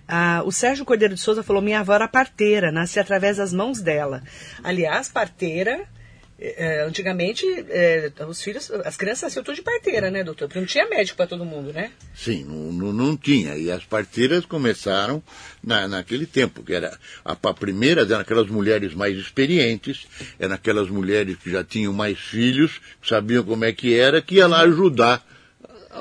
Ah, 0.07 0.43
o 0.45 0.51
Sérgio 0.51 0.85
Cordeiro 0.85 1.15
de 1.15 1.19
Souza 1.19 1.41
falou: 1.41 1.63
minha 1.63 1.79
avó 1.79 1.95
era 1.95 2.07
parteira, 2.07 2.71
nasci 2.71 2.99
através 2.99 3.37
das 3.37 3.51
mãos 3.51 3.81
dela. 3.81 4.21
Aliás, 4.63 5.09
parteira 5.09 5.83
é, 6.57 6.83
antigamente, 6.83 7.45
é, 7.69 8.11
os 8.27 8.41
filhos, 8.41 8.69
as 8.71 8.95
crianças 8.95 9.23
nasciam 9.23 9.43
tudo 9.43 9.55
de 9.55 9.61
parteira, 9.61 10.11
né, 10.11 10.23
doutor? 10.23 10.47
Porque 10.47 10.59
não 10.59 10.67
tinha 10.67 10.87
médico 10.87 11.17
para 11.17 11.27
todo 11.27 11.45
mundo, 11.45 11.73
né? 11.73 11.91
Sim, 12.13 12.43
não, 12.43 12.93
não, 12.93 13.17
tinha. 13.17 13.57
E 13.57 13.71
as 13.71 13.83
parteiras 13.83 14.45
começaram 14.45 15.21
na, 15.63 15.87
naquele 15.87 16.25
tempo, 16.25 16.63
que 16.63 16.73
era 16.73 16.97
a, 17.23 17.31
a 17.31 17.53
primeira 17.53 18.01
eram 18.01 18.19
aquelas 18.19 18.47
mulheres 18.47 18.93
mais 18.93 19.17
experientes, 19.17 20.05
eram 20.39 20.55
aquelas 20.55 20.89
mulheres 20.89 21.37
que 21.37 21.49
já 21.49 21.63
tinham 21.63 21.93
mais 21.93 22.19
filhos, 22.19 22.81
sabiam 23.03 23.43
como 23.43 23.65
é 23.65 23.71
que 23.71 23.97
era, 23.97 24.21
que 24.21 24.35
ia 24.35 24.47
lá 24.47 24.61
ajudar 24.61 25.25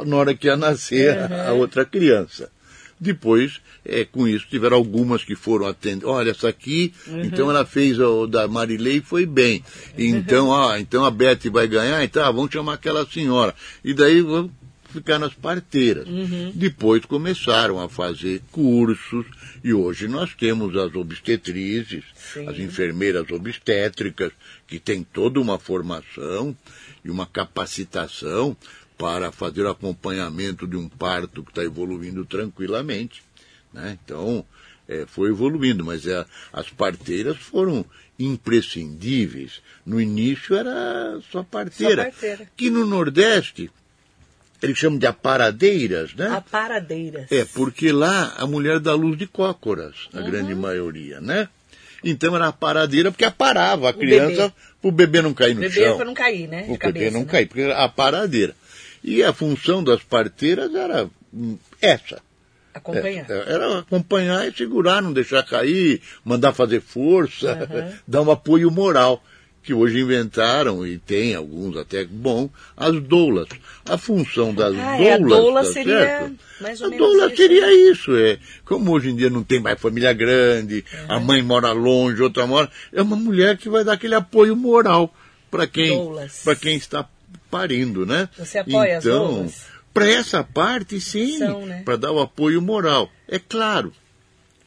na 0.04 0.16
hora 0.16 0.34
que 0.34 0.46
ia 0.46 0.56
nascer 0.56 1.16
uhum. 1.16 1.48
a 1.48 1.52
outra 1.52 1.84
criança. 1.84 2.50
Depois, 2.98 3.60
é, 3.84 4.04
com 4.04 4.26
isso, 4.26 4.46
tiveram 4.48 4.76
algumas 4.76 5.24
que 5.24 5.34
foram 5.34 5.66
atender. 5.66 6.06
Olha, 6.06 6.30
essa 6.30 6.48
aqui, 6.48 6.92
uhum. 7.06 7.22
então 7.22 7.50
ela 7.50 7.66
fez 7.66 7.98
o 7.98 8.26
da 8.26 8.46
Marilei 8.48 9.00
foi 9.00 9.26
bem. 9.26 9.62
Então, 9.98 10.52
ah, 10.54 10.78
então 10.80 11.04
a 11.04 11.10
Beth 11.10 11.50
vai 11.50 11.66
ganhar, 11.66 12.02
então 12.04 12.24
ah, 12.24 12.30
vamos 12.30 12.52
chamar 12.52 12.74
aquela 12.74 13.06
senhora. 13.06 13.54
E 13.84 13.92
daí 13.92 14.20
vamos 14.20 14.50
ficar 14.94 15.18
nas 15.18 15.34
parteiras. 15.34 16.06
Uhum. 16.06 16.52
Depois 16.54 17.04
começaram 17.04 17.80
a 17.80 17.88
fazer 17.88 18.40
cursos 18.52 19.26
e 19.62 19.74
hoje 19.74 20.06
nós 20.06 20.34
temos 20.34 20.76
as 20.76 20.94
obstetrizes, 20.94 22.04
Sim. 22.14 22.48
as 22.48 22.58
enfermeiras 22.58 23.28
obstétricas, 23.30 24.32
que 24.66 24.78
têm 24.78 25.02
toda 25.02 25.40
uma 25.40 25.58
formação 25.58 26.56
e 27.04 27.10
uma 27.10 27.26
capacitação 27.26 28.56
para 28.96 29.32
fazer 29.32 29.62
o 29.62 29.70
acompanhamento 29.70 30.66
de 30.66 30.76
um 30.76 30.88
parto 30.88 31.42
que 31.42 31.50
está 31.50 31.64
evoluindo 31.64 32.24
tranquilamente. 32.24 33.22
Né? 33.72 33.98
Então, 34.04 34.44
é, 34.88 35.04
foi 35.06 35.30
evoluindo, 35.30 35.84
mas 35.84 36.06
é, 36.06 36.24
as 36.52 36.70
parteiras 36.70 37.36
foram 37.36 37.84
imprescindíveis. 38.18 39.60
No 39.84 40.00
início 40.00 40.54
era 40.54 41.18
só 41.30 41.42
parteira, 41.42 42.04
só 42.04 42.10
parteira. 42.10 42.48
que 42.56 42.70
no 42.70 42.86
Nordeste 42.86 43.70
eles 44.62 44.78
chamam 44.78 44.98
de 44.98 45.06
aparadeiras, 45.06 46.14
né? 46.14 46.28
Aparadeiras. 46.28 47.30
É, 47.30 47.44
porque 47.44 47.92
lá 47.92 48.34
a 48.38 48.46
mulher 48.46 48.80
dá 48.80 48.94
luz 48.94 49.18
de 49.18 49.26
cócoras, 49.26 50.08
a 50.14 50.18
uhum. 50.18 50.24
grande 50.24 50.54
maioria, 50.54 51.20
né? 51.20 51.48
Então 52.02 52.34
era 52.36 52.48
a 52.48 52.52
paradeira 52.52 53.10
porque 53.10 53.24
aparava 53.24 53.88
a 53.88 53.90
o 53.90 53.94
criança 53.94 54.52
para 54.80 54.88
o 54.88 54.92
bebê 54.92 55.22
não 55.22 55.34
cair 55.34 55.54
no 55.54 55.62
bebê 55.62 55.74
chão. 55.74 55.96
para 55.96 56.04
não 56.04 56.14
cair, 56.14 56.48
né? 56.48 56.66
O 56.68 56.78
bebê 56.78 57.10
não 57.10 57.20
né? 57.20 57.26
cair, 57.26 57.46
porque 57.46 57.62
era 57.62 57.82
a 57.82 57.88
paradeira. 57.88 58.54
E 59.04 59.22
a 59.22 59.34
função 59.34 59.84
das 59.84 60.02
parteiras 60.02 60.74
era 60.74 61.10
essa. 61.82 62.22
Acompanhar. 62.72 63.30
É, 63.30 63.52
era 63.52 63.78
acompanhar 63.80 64.48
e 64.48 64.56
segurar, 64.56 65.02
não 65.02 65.12
deixar 65.12 65.42
cair, 65.44 66.00
mandar 66.24 66.54
fazer 66.54 66.80
força, 66.80 67.52
uhum. 67.52 67.92
dar 68.08 68.22
um 68.22 68.30
apoio 68.30 68.70
moral. 68.70 69.22
Que 69.62 69.72
hoje 69.72 70.00
inventaram, 70.00 70.86
e 70.86 70.98
tem 70.98 71.34
alguns 71.34 71.74
até 71.78 72.04
bom, 72.04 72.50
as 72.76 73.00
doulas. 73.00 73.48
A 73.88 73.96
função 73.96 74.54
das 74.54 74.76
ah, 74.76 74.96
doulas. 74.96 75.00
É, 75.00 75.12
a 75.14 75.18
doula 75.18 75.64
tá 75.64 75.72
seria 75.72 75.98
certo? 76.00 76.34
mais 76.60 76.80
ou 76.82 76.86
a 76.86 76.90
menos. 76.90 77.06
Doula 77.06 77.26
isso, 77.26 77.36
seria 77.36 77.66
né? 77.66 77.72
isso, 77.72 78.14
é. 78.14 78.38
Como 78.66 78.92
hoje 78.92 79.08
em 79.08 79.16
dia 79.16 79.30
não 79.30 79.42
tem 79.42 79.60
mais 79.60 79.80
família 79.80 80.12
grande, 80.12 80.84
uhum. 80.92 81.16
a 81.16 81.20
mãe 81.20 81.42
mora 81.42 81.72
longe, 81.72 82.22
outra 82.22 82.46
mora. 82.46 82.70
É 82.92 83.00
uma 83.00 83.16
mulher 83.16 83.56
que 83.56 83.70
vai 83.70 83.82
dar 83.84 83.94
aquele 83.94 84.14
apoio 84.14 84.54
moral 84.54 85.14
para 85.50 85.66
quem, 85.66 85.98
quem 86.60 86.76
está 86.76 87.08
parindo, 87.54 88.04
né? 88.04 88.28
Você 88.36 88.58
apoia 88.58 88.98
então, 88.98 89.48
para 89.92 90.08
essa 90.08 90.42
parte, 90.42 91.00
sim, 91.00 91.38
né? 91.38 91.82
para 91.84 91.94
dar 91.94 92.10
o 92.10 92.18
apoio 92.18 92.60
moral. 92.60 93.08
É 93.28 93.38
claro, 93.38 93.92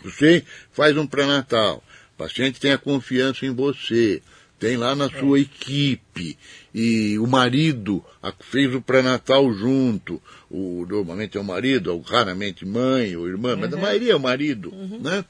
você 0.02 0.42
faz 0.72 0.96
um 0.96 1.06
pré-natal, 1.06 1.84
o 2.14 2.18
paciente 2.18 2.62
tem 2.62 2.72
a 2.72 2.78
confiança 2.78 3.46
em 3.46 3.54
você, 3.54 4.22
tem 4.58 4.78
lá 4.78 4.96
na 4.96 5.10
sua 5.10 5.42
equipe, 5.42 6.38
e 6.74 7.20
o 7.20 7.28
marido 7.28 8.02
fez 8.40 8.74
o 8.74 8.82
pré-natal 8.82 9.54
junto, 9.54 10.22
o, 10.50 10.86
normalmente 10.90 11.38
é 11.38 11.42
o 11.42 11.44
marido, 11.44 11.92
ou 11.92 12.00
raramente 12.00 12.66
mãe 12.66 13.18
ou 13.18 13.28
irmã, 13.28 13.52
uhum. 13.52 13.60
mas 13.60 13.74
a 13.74 13.78
maioria 13.78 14.14
é 14.14 14.16
o 14.16 14.20
marido, 14.20 14.74
uhum. 14.74 15.02
né? 15.02 15.26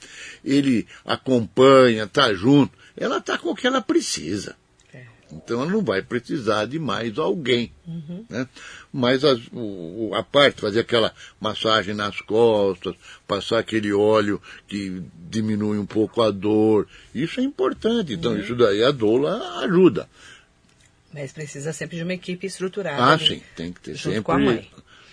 Ele 0.46 0.86
acompanha, 1.04 2.04
está 2.04 2.32
junto, 2.36 2.78
ela 2.96 3.17
está 3.17 3.36
com 3.36 3.50
o 3.50 3.56
que 3.56 3.65
ela 3.65 3.82
precisa. 3.82 4.56
Então 5.32 5.62
ela 5.62 5.72
não 5.72 5.84
vai 5.84 6.02
precisar 6.02 6.66
de 6.66 6.80
mais 6.80 7.18
alguém. 7.18 7.72
Uhum. 7.86 8.26
Né? 8.30 8.48
Mas 8.94 9.24
as, 9.24 9.40
o, 9.52 10.12
a 10.13 10.24
parte, 10.24 10.62
fazer 10.62 10.80
aquela 10.80 11.13
massagem 11.40 11.94
nas 11.94 12.22
costas, 12.22 12.96
passar 13.28 13.60
aquele 13.60 13.92
óleo 13.92 14.42
que 14.68 15.02
diminui 15.30 15.78
um 15.78 15.86
pouco 15.86 16.22
a 16.22 16.32
dor, 16.32 16.88
isso 17.13 17.40
é 17.40 17.44
importante. 17.44 18.13
Então 18.13 18.32
uhum. 18.32 18.40
isso 18.40 18.56
daí 18.56 18.84
a 18.84 18.92
doula 18.92 19.60
ajuda. 19.60 20.08
Mas 21.13 21.32
precisa 21.32 21.74
sempre 21.74 21.98
de 21.98 22.04
uma 22.04 22.13
equipe 22.13 22.48
estruturada. 22.48 23.13
Ah, 23.13 23.20
sim, 23.20 23.42
tem 23.56 23.74
que 23.74 23.82
ter 23.82 23.98
sempre 23.98 24.68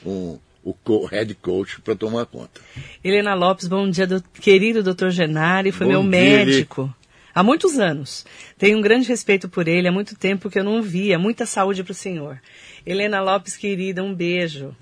um, 0.04 0.38
o 0.64 1.06
head 1.06 1.34
coach 1.34 1.80
para 1.80 1.94
tomar 1.94 2.26
conta. 2.26 2.60
Helena 3.02 3.34
Lopes, 3.34 3.66
bom 3.68 3.88
dia, 3.88 4.06
do, 4.06 4.22
querido 4.22 4.82
doutor 4.82 5.10
Genari, 5.10 5.72
foi 5.72 5.86
bom 5.86 5.92
meu 5.92 6.02
médico. 6.02 6.94
Há 7.34 7.42
muitos 7.42 7.78
anos. 7.78 8.24
Tenho 8.56 8.78
um 8.78 8.80
grande 8.80 9.08
respeito 9.08 9.48
por 9.48 9.66
ele, 9.66 9.88
há 9.88 9.92
muito 9.92 10.16
tempo 10.16 10.48
que 10.48 10.58
eu 10.58 10.64
não 10.64 10.80
via. 10.80 11.18
Muita 11.18 11.44
saúde 11.44 11.82
para 11.82 11.90
o 11.90 11.94
senhor. 11.94 12.40
Helena 12.86 13.20
Lopes, 13.20 13.56
querida, 13.56 14.04
um 14.04 14.14
beijo. 14.14 14.74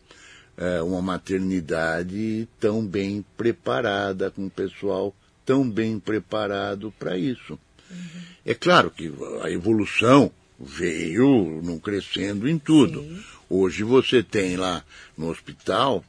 é, 0.56 0.80
uma 0.84 1.02
maternidade 1.02 2.48
tão 2.60 2.86
bem 2.86 3.26
preparada, 3.36 4.30
com 4.30 4.44
um 4.44 4.50
pessoal 4.50 5.14
tão 5.44 5.68
bem 5.68 6.00
preparado 6.00 6.94
para 7.00 7.18
isso. 7.18 7.60
Uhum. 7.90 8.22
É 8.46 8.54
claro 8.54 8.92
que 8.92 9.12
a 9.42 9.50
evolução 9.50 10.32
veio 10.64 11.62
não 11.64 11.80
crescendo 11.80 12.48
em 12.48 12.58
tudo. 12.58 13.02
Sim. 13.02 13.24
Hoje 13.50 13.84
você 13.84 14.24
tem 14.24 14.56
lá 14.56 14.84
no 15.18 15.30
hospital 15.30 16.04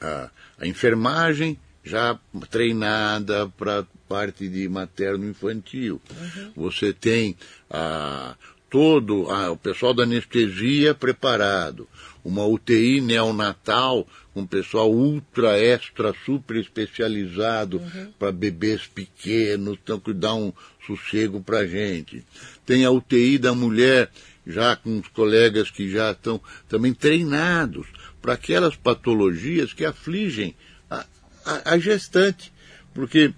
a, 0.00 0.30
a 0.58 0.66
enfermagem 0.66 1.58
já 1.84 2.18
treinada 2.50 3.48
para 3.48 3.86
parte 4.08 4.48
de 4.48 4.68
materno-infantil. 4.68 6.00
Uhum. 6.10 6.52
Você 6.56 6.92
tem 6.92 7.36
a, 7.70 8.34
todo 8.70 9.30
a, 9.30 9.50
o 9.50 9.56
pessoal 9.56 9.94
da 9.94 10.02
anestesia 10.02 10.94
preparado, 10.94 11.88
uma 12.24 12.44
UTI 12.44 13.00
neonatal 13.00 14.06
com 14.34 14.46
pessoal 14.46 14.90
ultra, 14.90 15.58
extra, 15.58 16.14
super 16.24 16.56
especializado 16.56 17.78
uhum. 17.78 18.12
para 18.18 18.30
bebês 18.30 18.86
pequenos, 18.86 19.78
então 19.82 19.98
que 19.98 20.12
dá 20.12 20.34
um 20.34 20.52
sossego 20.86 21.40
para 21.40 21.60
a 21.60 21.66
gente 21.66 22.24
tem 22.68 22.84
a 22.84 22.90
UTI 22.90 23.38
da 23.38 23.54
mulher, 23.54 24.10
já 24.46 24.76
com 24.76 24.98
os 24.98 25.08
colegas 25.08 25.70
que 25.70 25.90
já 25.90 26.10
estão 26.10 26.38
também 26.68 26.92
treinados 26.92 27.86
para 28.20 28.34
aquelas 28.34 28.76
patologias 28.76 29.72
que 29.72 29.86
afligem 29.86 30.54
a, 30.90 31.06
a, 31.46 31.72
a, 31.72 31.78
gestante. 31.78 32.52
Porque 32.92 33.32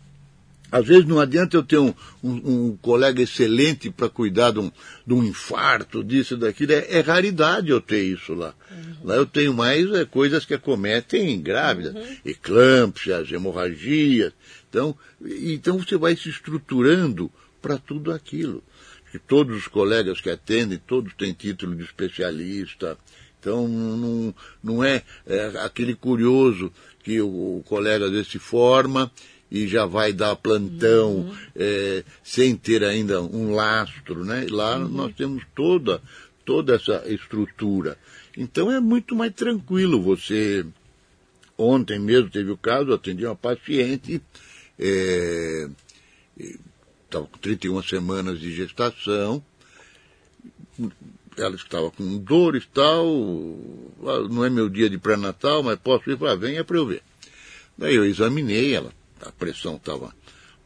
às 0.71 0.87
vezes 0.87 1.07
não 1.07 1.19
adianta 1.19 1.57
eu 1.57 1.63
ter 1.63 1.79
um, 1.79 1.95
um, 2.23 2.67
um 2.67 2.77
colega 2.81 3.23
excelente 3.23 3.91
para 3.91 4.09
cuidar 4.09 4.53
de 4.53 4.61
um, 4.61 4.71
de 5.07 5.15
um, 5.15 5.25
infarto, 5.25 6.03
disso, 6.03 6.37
daquilo. 6.37 6.73
É, 6.73 6.99
é, 6.99 7.01
raridade 7.01 7.71
eu 7.71 7.81
ter 7.81 8.03
isso 8.03 8.35
lá. 8.35 8.55
Uhum. 8.71 8.97
Lá 9.05 9.17
eu 9.17 9.27
tenho 9.27 9.55
mais 9.55 9.91
é, 9.93 10.05
coisas 10.05 10.45
que 10.45 10.55
acometem 10.55 11.41
grávidas, 11.41 11.95
uhum. 11.95 12.17
eclâmpsias, 12.25 13.31
hemorragias. 13.31 14.33
Então, 14.69 14.97
então 15.23 15.79
você 15.79 15.97
vai 15.97 16.17
se 16.17 16.29
estruturando 16.29 17.31
para 17.61 17.77
tudo 17.77 18.13
aquilo 18.13 18.63
que 19.11 19.19
todos 19.19 19.57
os 19.57 19.69
colegas 19.69 20.21
que 20.21 20.31
atendem, 20.31 20.79
todos 20.79 21.13
têm 21.15 21.33
título 21.33 21.75
de 21.75 21.83
especialista. 21.83 22.97
Então 23.39 23.67
não, 23.67 24.35
não 24.63 24.85
é, 24.85 25.03
é 25.27 25.47
aquele 25.65 25.95
curioso 25.95 26.73
que 27.03 27.21
o, 27.21 27.59
o, 27.59 27.63
colega 27.65 28.05
às 28.05 28.11
vezes 28.11 28.29
se 28.29 28.39
forma 28.39 29.11
e 29.51 29.67
já 29.67 29.85
vai 29.85 30.13
dar 30.13 30.37
plantão 30.37 31.17
uhum. 31.17 31.37
é, 31.57 32.05
sem 32.23 32.55
ter 32.55 32.85
ainda 32.85 33.21
um 33.21 33.53
lastro, 33.55 34.25
né? 34.25 34.47
Lá 34.49 34.79
uhum. 34.79 34.89
nós 34.89 35.15
temos 35.15 35.43
toda, 35.55 36.01
toda 36.45 36.77
essa 36.77 37.03
estrutura. 37.07 37.99
Então 38.37 38.71
é 38.71 38.79
muito 38.79 39.17
mais 39.17 39.33
tranquilo 39.35 40.01
você. 40.01 40.65
Ontem 41.59 41.99
mesmo 41.99 42.31
teve 42.31 42.51
o 42.51 42.57
caso, 42.57 42.93
atendi 42.93 43.27
uma 43.27 43.37
paciente, 43.37 44.23
é, 44.79 45.69
estava 47.05 47.27
com 47.27 47.39
31 47.39 47.83
semanas 47.83 48.41
de 48.41 48.55
gestação, 48.55 49.45
ela 51.37 51.55
estava 51.55 51.91
com 51.91 52.19
dores 52.19 52.65
e 52.65 52.69
tal, 52.69 53.07
ah, 54.07 54.29
não 54.31 54.45
é 54.45 54.49
meu 54.49 54.69
dia 54.69 54.89
de 54.89 54.97
pré-natal, 54.97 55.63
mas 55.63 55.79
posso 55.79 56.11
ir 56.11 56.17
para 56.17 56.35
venha 56.35 56.65
para 56.65 56.77
eu 56.77 56.87
ver. 56.87 57.03
Daí 57.77 57.95
eu 57.95 58.05
examinei 58.05 58.75
ela, 58.75 58.93
a 59.23 59.33
pressão 59.33 59.77
estava 59.77 60.15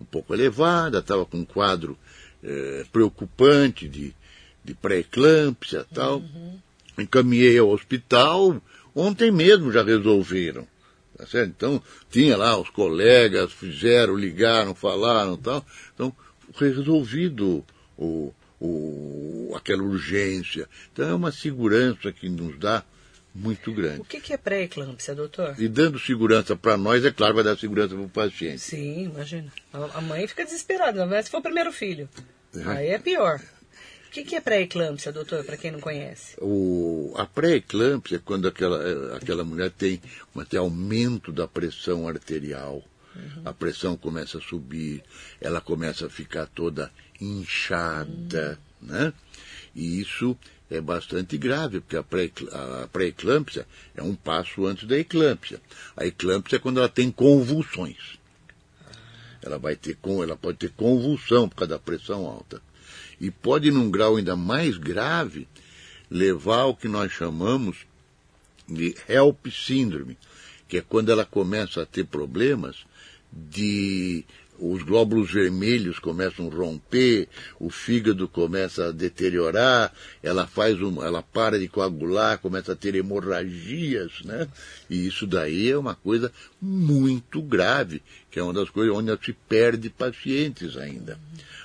um 0.00 0.04
pouco 0.04 0.34
elevada, 0.34 0.98
estava 0.98 1.24
com 1.24 1.38
um 1.38 1.44
quadro 1.44 1.98
é, 2.42 2.84
preocupante 2.92 3.88
de, 3.88 4.14
de 4.64 4.74
pré-eclâmpsia 4.74 5.86
e 5.90 5.94
tal. 5.94 6.18
Uhum. 6.18 6.58
Encaminhei 6.98 7.58
ao 7.58 7.70
hospital, 7.70 8.60
ontem 8.94 9.30
mesmo 9.30 9.72
já 9.72 9.82
resolveram. 9.82 10.66
Tá 11.16 11.26
certo? 11.26 11.50
Então, 11.50 11.82
tinha 12.10 12.36
lá 12.36 12.58
os 12.58 12.68
colegas, 12.70 13.52
fizeram, 13.52 14.16
ligaram, 14.16 14.74
falaram 14.74 15.36
tal. 15.36 15.64
Então, 15.94 16.14
resolvido 16.56 17.64
o, 17.96 18.32
o, 18.60 19.52
aquela 19.56 19.82
urgência. 19.82 20.68
Então 20.92 21.08
é 21.08 21.14
uma 21.14 21.32
segurança 21.32 22.12
que 22.12 22.28
nos 22.28 22.58
dá 22.58 22.82
muito 23.34 23.72
grande. 23.72 24.00
O 24.00 24.04
que, 24.04 24.20
que 24.20 24.32
é 24.32 24.36
pré-eclâmpsia, 24.36 25.14
doutor? 25.14 25.54
E 25.58 25.68
dando 25.68 25.98
segurança 25.98 26.54
para 26.54 26.76
nós, 26.76 27.04
é 27.04 27.10
claro, 27.10 27.34
vai 27.34 27.44
dar 27.44 27.58
segurança 27.58 27.94
para 27.94 28.04
o 28.04 28.08
paciente. 28.08 28.60
Sim, 28.60 29.04
imagina. 29.04 29.52
A 29.72 30.00
mãe 30.00 30.26
fica 30.26 30.44
desesperada, 30.44 31.04
mas 31.06 31.24
se 31.24 31.30
for 31.30 31.38
o 31.38 31.42
primeiro 31.42 31.72
filho. 31.72 32.08
É. 32.54 32.62
Aí 32.68 32.88
é 32.88 32.98
pior. 32.98 33.40
O 34.06 34.10
que, 34.14 34.22
que 34.22 34.36
é 34.36 34.40
pré-eclâmpsia, 34.40 35.10
doutor, 35.10 35.44
para 35.44 35.56
quem 35.56 35.72
não 35.72 35.80
conhece? 35.80 36.36
O, 36.40 37.12
a 37.16 37.26
pré-eclâmpsia 37.26 38.18
é 38.18 38.20
quando 38.24 38.46
aquela, 38.46 39.16
aquela 39.16 39.42
mulher 39.42 39.72
tem 39.72 40.00
um 40.34 40.40
até 40.40 40.56
aumento 40.56 41.32
da 41.32 41.48
pressão 41.48 42.06
arterial 42.06 42.84
Uhum. 43.14 43.42
A 43.44 43.52
pressão 43.52 43.96
começa 43.96 44.38
a 44.38 44.40
subir, 44.40 45.02
ela 45.40 45.60
começa 45.60 46.06
a 46.06 46.10
ficar 46.10 46.46
toda 46.46 46.90
inchada, 47.20 48.58
uhum. 48.82 48.88
né? 48.88 49.12
E 49.74 50.00
isso 50.00 50.36
é 50.70 50.80
bastante 50.80 51.36
grave, 51.36 51.80
porque 51.80 51.96
a 51.96 52.88
pré-eclâmpsia 52.90 53.66
é 53.94 54.02
um 54.02 54.14
passo 54.14 54.66
antes 54.66 54.88
da 54.88 54.98
eclâmpsia. 54.98 55.60
A 55.96 56.06
eclâmpsia 56.06 56.56
é 56.56 56.58
quando 56.58 56.78
ela 56.78 56.88
tem 56.88 57.10
convulsões. 57.10 58.18
Ela, 59.42 59.58
vai 59.58 59.76
ter, 59.76 59.98
ela 60.22 60.36
pode 60.36 60.58
ter 60.58 60.70
convulsão 60.70 61.48
por 61.48 61.56
causa 61.56 61.74
da 61.74 61.78
pressão 61.78 62.24
alta. 62.26 62.62
E 63.20 63.30
pode, 63.30 63.70
num 63.70 63.90
grau 63.90 64.16
ainda 64.16 64.34
mais 64.34 64.78
grave, 64.78 65.46
levar 66.10 66.60
ao 66.60 66.76
que 66.76 66.88
nós 66.88 67.12
chamamos 67.12 67.86
de 68.66 68.96
HELP 69.08 69.50
síndrome, 69.50 70.16
que 70.66 70.78
é 70.78 70.80
quando 70.80 71.10
ela 71.10 71.26
começa 71.26 71.82
a 71.82 71.86
ter 71.86 72.04
problemas 72.04 72.86
de 73.30 74.24
os 74.58 74.82
glóbulos 74.82 75.32
vermelhos 75.32 75.98
começam 75.98 76.48
a 76.48 76.54
romper, 76.54 77.28
o 77.58 77.70
fígado 77.70 78.28
começa 78.28 78.88
a 78.88 78.92
deteriorar, 78.92 79.92
ela 80.22 80.46
faz 80.46 80.80
um, 80.80 81.02
ela 81.02 81.22
para 81.22 81.58
de 81.58 81.68
coagular, 81.68 82.38
começa 82.38 82.72
a 82.72 82.76
ter 82.76 82.94
hemorragias, 82.94 84.22
né? 84.24 84.48
E 84.88 85.06
isso 85.06 85.26
daí 85.26 85.70
é 85.70 85.76
uma 85.76 85.94
coisa 85.94 86.32
muito 86.60 87.42
grave, 87.42 88.02
que 88.30 88.38
é 88.38 88.42
uma 88.42 88.52
das 88.52 88.70
coisas 88.70 88.94
onde 88.94 89.16
se 89.24 89.32
perde 89.32 89.90
pacientes 89.90 90.76
ainda. 90.76 91.18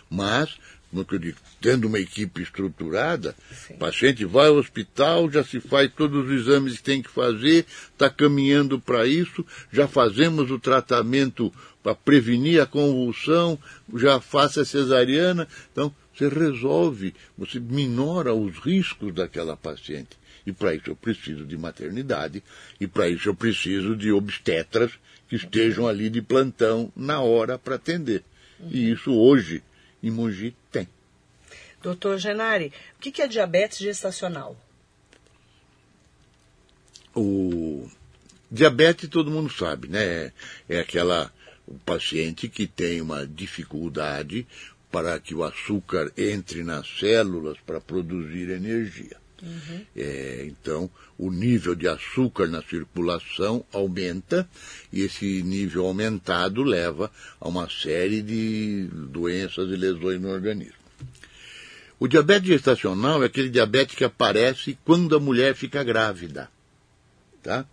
Mas 0.10 0.58
eu 0.92 1.20
digo, 1.20 1.38
tendo 1.62 1.88
uma 1.88 2.00
equipe 2.00 2.42
estruturada, 2.42 3.36
o 3.70 3.78
paciente 3.78 4.26
vai 4.26 4.48
ao 4.48 4.56
hospital, 4.56 5.30
já 5.30 5.44
se 5.44 5.60
faz 5.60 5.92
todos 5.96 6.26
os 6.26 6.32
exames 6.32 6.78
que 6.78 6.84
tem 6.84 7.02
que 7.02 7.10
fazer, 7.10 7.66
está 7.92 8.10
caminhando 8.10 8.80
para 8.80 9.06
isso, 9.06 9.46
já 9.72 9.88
fazemos 9.88 10.50
o 10.50 10.58
tratamento 10.58 11.54
para 11.84 11.94
prevenir 11.94 12.62
a 12.62 12.66
convulsão, 12.66 13.58
já 13.96 14.20
faça 14.20 14.62
a 14.62 14.66
cesariana. 14.66 15.48
Então, 15.72 15.94
você 16.14 16.28
resolve, 16.28 17.14
você 17.38 17.60
minora 17.60 18.34
os 18.34 18.58
riscos 18.58 19.14
daquela 19.14 19.56
paciente. 19.56 20.18
E 20.46 20.52
para 20.52 20.74
isso 20.74 20.90
eu 20.90 20.96
preciso 20.96 21.46
de 21.46 21.58
maternidade, 21.58 22.44
e 22.80 22.88
para 22.88 23.08
isso 23.08 23.30
eu 23.30 23.36
preciso 23.36 23.96
de 23.96 24.12
obstetras 24.12 24.92
que 25.30 25.36
estejam 25.36 25.88
ali 25.88 26.10
de 26.10 26.22
plantão 26.22 26.92
na 26.96 27.22
hora 27.22 27.58
para 27.58 27.76
atender. 27.76 28.24
E 28.72 28.90
isso 28.92 29.14
hoje 29.14 29.62
em 30.02 30.12
Mogi 30.12 30.56
tem. 30.72 30.88
Doutor 31.82 32.18
Genari, 32.18 32.74
o 32.98 33.00
que 33.00 33.22
é 33.22 33.28
diabetes 33.28 33.78
gestacional? 33.78 34.58
O 37.16 37.90
diabetes 38.52 39.10
todo 39.10 39.32
mundo 39.32 39.52
sabe, 39.52 39.88
né? 39.88 40.32
É 40.68 40.80
aquela 40.80 41.32
o 41.66 41.78
paciente 41.80 42.50
que 42.50 42.66
tem 42.66 43.00
uma 43.00 43.26
dificuldade 43.26 44.48
para 44.92 45.20
que 45.20 45.36
o 45.36 45.44
açúcar 45.44 46.12
entre 46.18 46.64
nas 46.64 46.88
células 47.00 47.58
para 47.66 47.80
produzir 47.80 48.50
energia. 48.50 49.18
Uhum. 49.42 49.86
É, 49.96 50.46
então, 50.48 50.90
o 51.18 51.32
nível 51.32 51.76
de 51.76 51.88
açúcar 51.88 52.48
na 52.48 52.62
circulação 52.62 53.66
aumenta 53.72 54.48
e 54.92 55.02
esse 55.02 55.44
nível 55.44 55.86
aumentado 55.86 56.64
leva 56.64 57.12
a 57.40 57.48
uma 57.48 57.70
série 57.70 58.22
de 58.22 58.88
doenças 58.92 59.70
e 59.70 59.76
lesões 59.76 60.22
no 60.22 60.30
organismo. 60.30 60.80
O 62.00 62.08
diabetes 62.08 62.48
gestacional 62.48 63.22
é 63.22 63.26
aquele 63.26 63.50
diabetes 63.50 63.96
que 63.96 64.06
aparece 64.06 64.78
quando 64.86 65.16
a 65.16 65.20
mulher 65.20 65.54
fica 65.56 65.84
grávida. 65.84 66.50
Tá? 67.44 67.66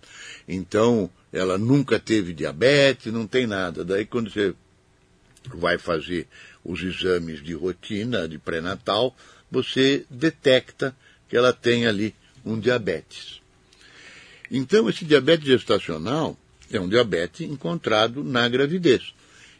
Então, 0.48 1.08
ela 1.32 1.56
nunca 1.56 1.98
teve 1.98 2.32
diabetes, 2.32 3.12
não 3.12 3.26
tem 3.26 3.46
nada. 3.46 3.84
Daí, 3.84 4.04
quando 4.04 4.30
você 4.30 4.54
vai 5.54 5.78
fazer 5.78 6.26
os 6.64 6.82
exames 6.82 7.42
de 7.42 7.52
rotina, 7.54 8.28
de 8.28 8.38
pré-natal, 8.38 9.16
você 9.50 10.04
detecta 10.10 10.94
que 11.28 11.36
ela 11.36 11.52
tem 11.52 11.86
ali 11.86 12.14
um 12.44 12.58
diabetes. 12.58 13.40
Então, 14.50 14.88
esse 14.88 15.04
diabetes 15.04 15.46
gestacional 15.46 16.38
é 16.70 16.80
um 16.80 16.88
diabetes 16.88 17.40
encontrado 17.48 18.22
na 18.22 18.48
gravidez. 18.48 19.14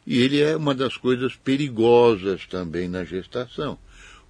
E 0.06 0.22
ele 0.22 0.40
é 0.40 0.56
uma 0.56 0.74
das 0.74 0.96
coisas 0.96 1.34
perigosas 1.34 2.46
também 2.46 2.88
na 2.88 3.04
gestação. 3.04 3.78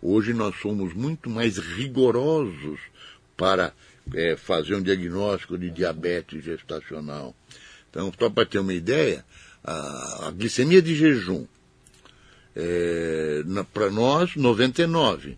Hoje 0.00 0.32
nós 0.32 0.56
somos 0.60 0.94
muito 0.94 1.28
mais 1.28 1.58
rigorosos 1.58 2.80
para 3.36 3.74
é, 4.14 4.36
fazer 4.36 4.74
um 4.74 4.82
diagnóstico 4.82 5.58
de 5.58 5.70
diabetes 5.70 6.44
gestacional. 6.44 7.34
Então, 7.90 8.12
só 8.18 8.30
para 8.30 8.46
ter 8.46 8.58
uma 8.58 8.72
ideia, 8.72 9.24
a, 9.62 10.28
a 10.28 10.30
glicemia 10.30 10.80
de 10.80 10.94
jejum, 10.94 11.46
é, 12.54 13.42
para 13.72 13.90
nós, 13.90 14.34
99. 14.34 15.36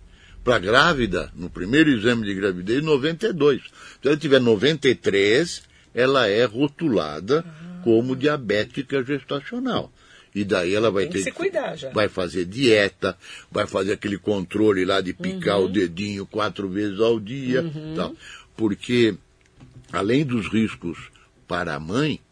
Para 0.49 0.57
a 0.57 0.61
grávida, 0.61 1.31
no 1.37 1.51
primeiro 1.51 1.91
exame 1.91 2.25
de 2.25 2.33
gravidez, 2.33 2.83
92. 2.83 3.61
Se 4.01 4.09
ela 4.09 4.17
tiver 4.17 4.41
93, 4.41 5.63
ela 5.95 6.27
é 6.27 6.43
rotulada 6.47 7.45
ah. 7.47 7.81
como 7.85 8.17
diabética 8.17 9.05
gestacional. 9.05 9.93
E 10.35 10.45
daí 10.45 10.75
ela 10.75 10.91
vai 10.91 11.03
Tem 11.03 11.13
ter 11.13 11.19
que 11.19 11.25
se 11.25 11.33
cuidar 11.33 11.77
já. 11.77 11.91
vai 11.91 12.09
fazer 12.09 12.47
dieta, 12.47 13.15
vai 13.53 13.67
fazer 13.67 13.93
aquele 13.93 14.17
controle 14.17 14.87
lá 14.87 15.03
de 15.03 15.13
picar 15.13 15.59
uhum. 15.59 15.67
o 15.67 15.69
dedinho 15.69 16.25
quatro 16.25 16.67
vezes 16.67 16.99
ao 16.99 17.21
dia, 17.21 17.61
uhum. 17.61 17.93
tal. 17.95 18.17
Porque 18.57 19.15
além 19.93 20.25
dos 20.25 20.49
riscos 20.49 21.11
para 21.47 21.75
a 21.75 21.79
mãe, 21.79 22.23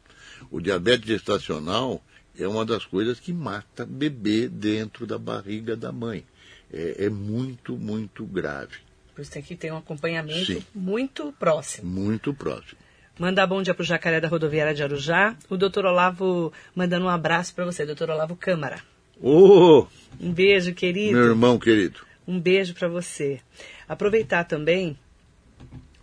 o 0.50 0.58
diabetes 0.58 1.06
gestacional 1.06 2.02
é 2.38 2.48
uma 2.48 2.64
das 2.64 2.86
coisas 2.86 3.20
que 3.20 3.34
mata 3.34 3.84
bebê 3.84 4.48
dentro 4.48 5.06
da 5.06 5.18
barriga 5.18 5.76
da 5.76 5.92
mãe 5.92 6.24
é, 6.72 7.06
é 7.06 7.10
muito, 7.10 7.76
muito 7.76 8.24
grave. 8.24 8.78
Por 9.14 9.22
isso 9.22 9.30
tem 9.30 9.42
que 9.42 9.56
ter 9.56 9.72
um 9.72 9.78
acompanhamento 9.78 10.44
Sim. 10.44 10.64
muito 10.74 11.32
próximo. 11.38 11.88
Muito 11.88 12.34
próximo. 12.34 12.78
Mandar 13.18 13.46
bom 13.46 13.62
dia 13.62 13.72
para 13.72 13.82
o 13.82 13.86
Jacaré 13.86 14.20
da 14.20 14.28
Rodoviária 14.28 14.74
de 14.74 14.82
Arujá. 14.82 15.34
O 15.48 15.56
doutor 15.56 15.86
Olavo 15.86 16.52
mandando 16.74 17.06
um 17.06 17.08
abraço 17.08 17.54
para 17.54 17.64
você, 17.64 17.86
doutor 17.86 18.10
Olavo 18.10 18.36
Câmara. 18.36 18.82
Oh! 19.22 19.86
Um 20.20 20.30
beijo, 20.30 20.74
querido. 20.74 21.16
Meu 21.16 21.28
irmão 21.28 21.58
querido. 21.58 22.00
Um 22.28 22.38
beijo 22.38 22.74
para 22.74 22.88
você. 22.88 23.40
Aproveitar 23.88 24.44
também 24.44 24.98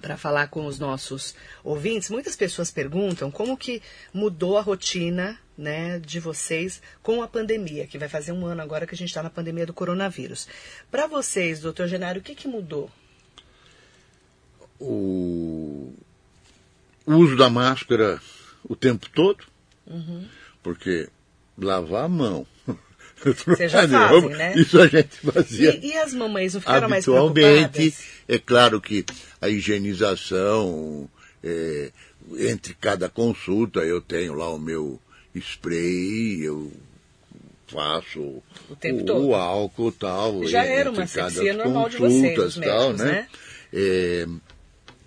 para 0.02 0.18
falar 0.18 0.48
com 0.48 0.66
os 0.66 0.80
nossos 0.80 1.36
ouvintes. 1.64 2.10
Muitas 2.10 2.36
pessoas 2.36 2.72
perguntam 2.72 3.30
como 3.30 3.56
que 3.56 3.82
mudou 4.12 4.58
a 4.58 4.62
rotina 4.62 5.40
né, 5.58 6.00
de 6.00 6.20
vocês 6.20 6.82
com 7.02 7.22
a 7.22 7.28
pandemia, 7.28 7.86
que 7.88 7.98
vai 7.98 8.10
fazer 8.10 8.32
um 8.32 8.46
ano 8.46 8.62
agora 8.62 8.88
que 8.88 8.96
a 8.96 8.98
gente 8.98 9.10
está 9.10 9.22
na 9.22 9.30
pandemia 9.30 9.66
do 9.66 9.74
coronavírus. 9.74 10.48
Para 10.90 11.08
vocês, 11.08 11.60
doutor 11.60 11.88
Genário, 11.88 12.22
o 12.22 12.24
que, 12.24 12.36
que 12.36 12.48
mudou? 12.48 12.90
O... 14.80 15.94
uso 17.06 17.38
da 17.38 17.50
máscara 17.50 18.20
o 18.68 18.76
tempo 18.76 19.10
todo, 19.10 19.44
uhum. 19.86 20.28
porque 20.62 21.08
lavar 21.58 22.06
a 22.06 22.10
mão, 22.10 22.48
Vocês 23.46 23.72
já 23.72 23.88
fazem, 23.88 24.30
né? 24.30 24.54
Isso 24.56 24.80
a 24.80 24.88
gente 24.88 25.18
fazia. 25.32 25.76
E, 25.76 25.92
e 25.92 25.98
as 25.98 26.14
mamães 26.14 26.54
não 26.54 26.62
ficaram 26.62 26.90
mais 26.90 27.06
preocupadas? 27.06 28.04
é 28.28 28.38
claro 28.38 28.82
que 28.82 29.06
a 29.40 29.48
higienização, 29.48 31.10
é, 31.42 31.92
entre 32.38 32.74
cada 32.74 33.08
consulta, 33.08 33.80
eu 33.80 34.02
tenho 34.02 34.34
lá 34.34 34.50
o 34.50 34.60
meu 34.60 35.00
spray, 35.36 36.42
eu 36.44 36.72
faço 37.68 38.20
o, 38.20 38.44
o, 39.12 39.28
o 39.28 39.36
álcool 39.36 39.92
tal. 39.92 40.46
Já 40.46 40.64
era 40.64 40.92
uma 40.92 41.04
asepsia 41.04 41.54
normal 41.54 41.90
de 41.90 41.98
vocês, 41.98 42.56
tal, 42.56 42.90
médicos, 42.90 43.00
né? 43.00 43.12
né? 43.12 43.28
É, 43.74 44.28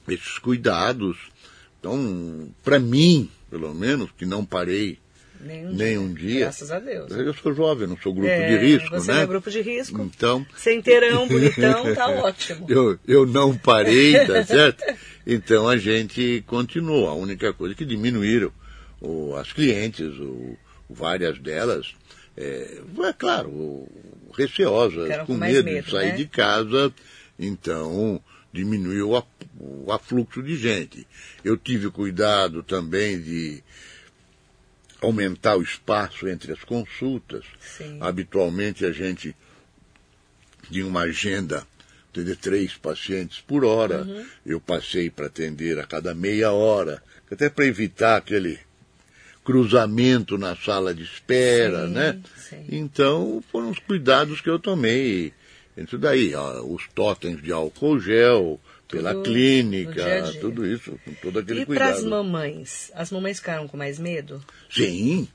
esses 0.09 0.39
cuidados. 0.39 1.17
Então, 1.79 2.49
para 2.65 2.79
mim, 2.79 3.31
pelo 3.51 3.73
menos, 3.73 4.11
que 4.17 4.27
não 4.27 4.45
parei 4.45 4.99
Nenhum, 5.41 5.73
Nenhum 5.73 6.15
dia. 6.15 6.29
dia. 6.29 6.41
Graças 6.41 6.73
a 6.73 6.79
Deus. 6.79 7.11
Eu 7.11 7.35
sou 7.35 7.55
jovem, 7.55 7.87
não 7.87 7.97
sou 7.99 8.13
grupo 8.13 8.29
é, 8.29 8.49
de 8.49 8.67
risco, 8.67 8.89
você 8.89 9.13
né? 9.13 9.19
Você 9.19 9.23
é 9.23 9.27
grupo 9.27 9.51
de 9.51 9.61
risco. 9.61 10.03
Então. 10.03 10.47
Sem 10.57 10.81
terão, 10.81 11.27
bonitão, 11.29 11.95
tá 11.95 12.09
ótimo. 12.09 12.67
Eu, 12.69 12.99
eu 13.07 13.27
não 13.27 13.57
parei, 13.57 14.15
tá 14.27 14.45
certo? 14.45 14.83
Então 15.27 15.69
a 15.69 15.77
gente 15.77 16.43
continuou. 16.47 17.09
A 17.09 17.15
única 17.15 17.53
coisa 17.53 17.75
que 17.75 17.85
diminuíram 17.85 18.51
o, 19.07 19.37
as 19.37 19.53
clientes, 19.53 20.19
o, 20.19 20.57
várias 20.89 21.39
delas, 21.39 21.95
é, 22.37 22.81
é 23.05 23.13
claro, 23.13 23.89
receosas, 24.37 25.09
com, 25.21 25.27
com 25.27 25.35
medo, 25.37 25.65
medo, 25.65 25.85
de 25.85 25.91
sair 25.91 26.11
né? 26.11 26.17
de 26.17 26.27
casa. 26.27 26.93
Então, 27.39 28.23
diminuiu 28.53 29.13
o, 29.13 29.23
o 29.59 29.93
afluxo 29.93 30.43
de 30.43 30.57
gente. 30.57 31.07
Eu 31.45 31.57
tive 31.57 31.91
cuidado 31.91 32.63
também 32.63 33.21
de 33.21 33.63
aumentar 35.01 35.57
o 35.57 35.63
espaço 35.63 36.29
entre 36.29 36.53
as 36.53 36.65
consultas. 36.65 37.45
Sim. 37.61 37.99
Habitualmente 38.01 38.85
a 38.85 38.93
gente 38.93 39.37
tinha 40.69 40.87
uma 40.87 41.03
agenda 41.03 41.67
de 42.13 42.35
três 42.35 42.75
pacientes 42.75 43.41
por 43.41 43.65
hora. 43.65 44.03
Uhum. 44.03 44.27
Eu 44.45 44.61
passei 44.61 45.11
para 45.11 45.27
atender 45.27 45.79
a 45.79 45.87
cada 45.87 46.15
meia 46.15 46.51
hora, 46.53 47.03
até 47.31 47.51
para 47.51 47.67
evitar 47.67 48.17
aquele 48.17 48.59
cruzamento 49.47 50.37
na 50.37 50.57
sala 50.57 50.93
de 50.93 51.05
espera, 51.05 51.87
sim, 51.87 51.93
né? 51.95 52.21
Sim. 52.37 52.67
Então 52.69 53.43
foram 53.53 53.71
os 53.71 53.79
cuidados 53.79 54.41
que 54.41 54.51
eu 54.51 54.59
tomei. 54.59 55.33
Isso 55.77 55.97
daí, 55.97 56.35
ó, 56.35 56.63
os 56.63 56.89
totens 56.93 57.41
de 57.41 57.53
álcool 57.53 58.01
gel, 58.01 58.59
pela 58.89 59.13
tudo 59.13 59.23
clínica, 59.23 59.93
dia 59.93 60.23
dia. 60.23 60.41
tudo 60.41 60.67
isso, 60.67 60.99
com 61.05 61.15
todo 61.15 61.39
aquele 61.39 61.61
e 61.63 61.67
cuidado. 61.67 61.89
E 61.89 61.93
para 61.93 62.01
as 62.01 62.05
mamães? 62.05 62.91
As 62.93 63.13
mamães 63.13 63.39
ficaram 63.39 63.69
com 63.69 63.77
mais 63.77 64.01
medo? 64.01 64.43
Sim. 64.69 65.29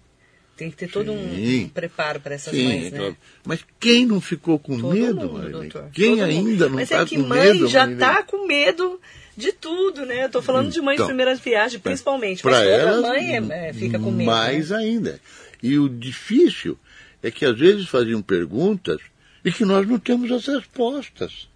Tem 0.62 0.70
que 0.70 0.78
ter 0.78 0.90
todo 0.92 1.12
um 1.12 1.68
preparo 1.74 2.20
para 2.20 2.36
essas 2.36 2.54
Sim, 2.54 2.66
mães, 2.68 2.92
né? 2.92 2.98
claro. 3.00 3.18
mas 3.44 3.66
quem 3.80 4.06
não 4.06 4.22
ficou 4.22 4.60
com 4.60 4.80
Todo 4.80 4.94
medo, 4.94 5.16
mundo. 5.28 5.90
Quem 5.92 6.18
Todo 6.18 6.24
ainda 6.24 6.50
mundo. 6.50 6.70
não 6.70 6.76
Mas 6.76 6.84
está 6.92 7.02
é 7.02 7.06
que 7.08 7.16
com 7.16 7.24
mãe 7.24 7.54
medo? 7.54 7.68
já 7.68 7.92
está 7.92 8.22
com 8.22 8.46
medo 8.46 9.02
de 9.36 9.52
tudo, 9.54 10.06
né? 10.06 10.26
Eu 10.26 10.30
tô 10.30 10.40
falando 10.40 10.70
de 10.70 10.80
mães 10.80 10.98
Então, 10.98 11.08
de 11.08 11.10
primeira 11.14 11.34
viagem, 11.34 11.80
principalmente. 11.80 12.44
Pra 12.44 12.52
Mas 12.52 12.62
toda 12.62 12.74
elas, 12.76 13.02
mãe 13.02 13.36
é- 13.38 13.70
é, 13.70 13.74
fica 13.74 13.98
com 13.98 14.12
medo. 14.12 14.28
Mais 14.30 14.70
né? 14.70 14.78
ainda. 14.78 15.20
E 15.64 15.80
o 15.80 15.90
difícil 15.90 16.78
é 17.24 17.32
que 17.32 17.44
às 17.44 17.58
vezes 17.58 17.88
faziam 17.88 18.22
perguntas 18.22 19.02
e 19.44 19.52
que 19.52 19.66
nós 19.66 19.88
não 19.88 19.98
temos 19.98 20.32
as 20.32 20.46
respostas. 20.46 21.50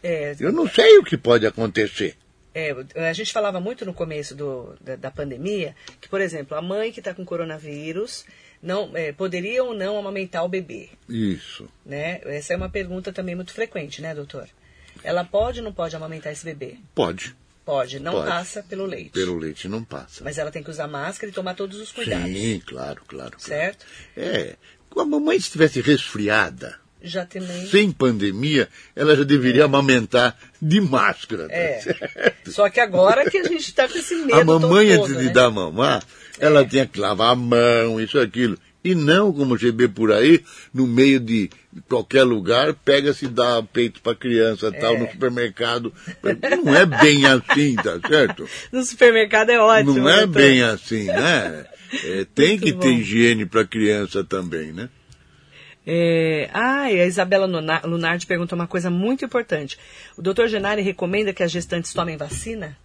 É, 0.00 0.36
Eu 0.38 0.52
não 0.52 0.68
sei 0.68 0.96
o 0.98 1.02
que 1.02 1.16
pode 1.16 1.44
acontecer. 1.44 2.14
É, 2.54 2.74
a 3.08 3.12
gente 3.12 3.32
falava 3.32 3.60
muito 3.60 3.86
no 3.86 3.94
começo 3.94 4.34
do, 4.34 4.74
da, 4.80 4.96
da 4.96 5.10
pandemia 5.10 5.74
que, 6.00 6.08
por 6.08 6.20
exemplo, 6.20 6.56
a 6.56 6.62
mãe 6.62 6.92
que 6.92 7.00
está 7.00 7.14
com 7.14 7.24
coronavírus 7.24 8.26
não 8.62 8.96
é, 8.96 9.10
poderia 9.12 9.64
ou 9.64 9.74
não 9.74 9.98
amamentar 9.98 10.44
o 10.44 10.48
bebê, 10.48 10.90
Isso. 11.08 11.68
né? 11.84 12.20
Essa 12.24 12.52
é 12.52 12.56
uma 12.56 12.68
pergunta 12.68 13.12
também 13.12 13.34
muito 13.34 13.52
frequente, 13.52 14.00
né, 14.00 14.14
doutor? 14.14 14.48
Ela 15.02 15.24
pode 15.24 15.60
ou 15.60 15.64
não 15.64 15.72
pode 15.72 15.96
amamentar 15.96 16.32
esse 16.32 16.44
bebê? 16.44 16.76
Pode. 16.94 17.34
Pode, 17.64 18.00
não 18.00 18.12
Pode. 18.12 18.28
passa 18.28 18.62
pelo 18.62 18.84
leite. 18.84 19.10
Pelo 19.10 19.38
leite 19.38 19.68
não 19.68 19.84
passa. 19.84 20.24
Mas 20.24 20.36
ela 20.36 20.50
tem 20.50 20.62
que 20.62 20.70
usar 20.70 20.88
máscara 20.88 21.30
e 21.30 21.34
tomar 21.34 21.54
todos 21.54 21.80
os 21.80 21.92
cuidados. 21.92 22.26
Sim, 22.26 22.60
claro, 22.66 23.02
claro. 23.06 23.30
claro. 23.30 23.40
Certo? 23.40 23.86
É. 24.16 24.56
Se 24.92 25.00
a 25.00 25.04
mamãe 25.04 25.36
estivesse 25.36 25.80
resfriada, 25.80 26.78
Já 27.02 27.24
também. 27.26 27.66
sem 27.66 27.90
pandemia, 27.90 28.68
ela 28.94 29.16
já 29.16 29.24
deveria 29.24 29.64
amamentar 29.64 30.36
de 30.60 30.80
máscara. 30.80 31.48
tá 31.48 31.54
É. 31.54 31.80
certo? 31.80 32.52
Só 32.52 32.68
que 32.70 32.80
agora 32.80 33.28
que 33.30 33.38
a 33.38 33.44
gente 33.44 33.60
está 33.68 33.88
com 33.88 33.98
esse 33.98 34.14
medo 34.16 34.34
A 34.40 34.44
mamãe, 34.44 34.88
todo, 34.96 35.04
antes 35.04 35.16
né? 35.16 35.22
de 35.24 35.30
dar 35.30 35.50
mamar, 35.50 36.02
ela 36.38 36.64
tinha 36.64 36.86
que 36.86 36.98
lavar 37.00 37.32
a 37.32 37.36
mão, 37.36 38.00
isso, 38.00 38.18
aquilo. 38.18 38.56
E 38.84 38.96
não, 38.96 39.32
como 39.32 39.56
você 39.56 39.70
vê 39.70 39.86
por 39.86 40.10
aí, 40.10 40.42
no 40.74 40.88
meio 40.88 41.20
de 41.20 41.48
qualquer 41.88 42.24
lugar, 42.24 42.74
pega-se 42.84 43.26
e 43.26 43.28
dá 43.28 43.62
peito 43.62 44.02
para 44.02 44.16
criança, 44.16 44.72
tal, 44.72 44.96
É. 44.96 44.98
no 44.98 45.08
supermercado. 45.10 45.92
Não 46.64 46.74
é 46.74 46.84
bem 46.84 47.24
assim, 47.26 47.76
tá 47.76 48.00
certo? 48.08 48.48
No 48.72 48.82
supermercado 48.82 49.50
é 49.50 49.58
ótimo. 49.60 49.94
Não 49.94 50.08
é 50.08 50.18
doutor. 50.26 50.34
bem 50.34 50.62
assim, 50.62 51.04
né? 51.04 51.64
É, 52.04 52.24
tem 52.34 52.52
Muito 52.58 52.62
que 52.64 52.72
ter 52.72 52.88
bom. 52.90 52.98
higiene 53.00 53.44
para 53.44 53.66
criança 53.66 54.24
também, 54.24 54.72
né? 54.72 54.88
É, 55.86 56.48
ah, 56.52 56.90
e 56.92 57.00
a 57.00 57.06
Isabela 57.06 57.46
Luna- 57.46 57.82
Lunardi 57.84 58.26
perguntou 58.26 58.56
uma 58.56 58.68
coisa 58.68 58.88
muito 58.90 59.24
importante. 59.24 59.78
O 60.16 60.22
doutor 60.22 60.48
Genari 60.48 60.82
recomenda 60.82 61.32
que 61.32 61.42
as 61.42 61.50
gestantes 61.50 61.92
tomem 61.92 62.16
vacina 62.16 62.76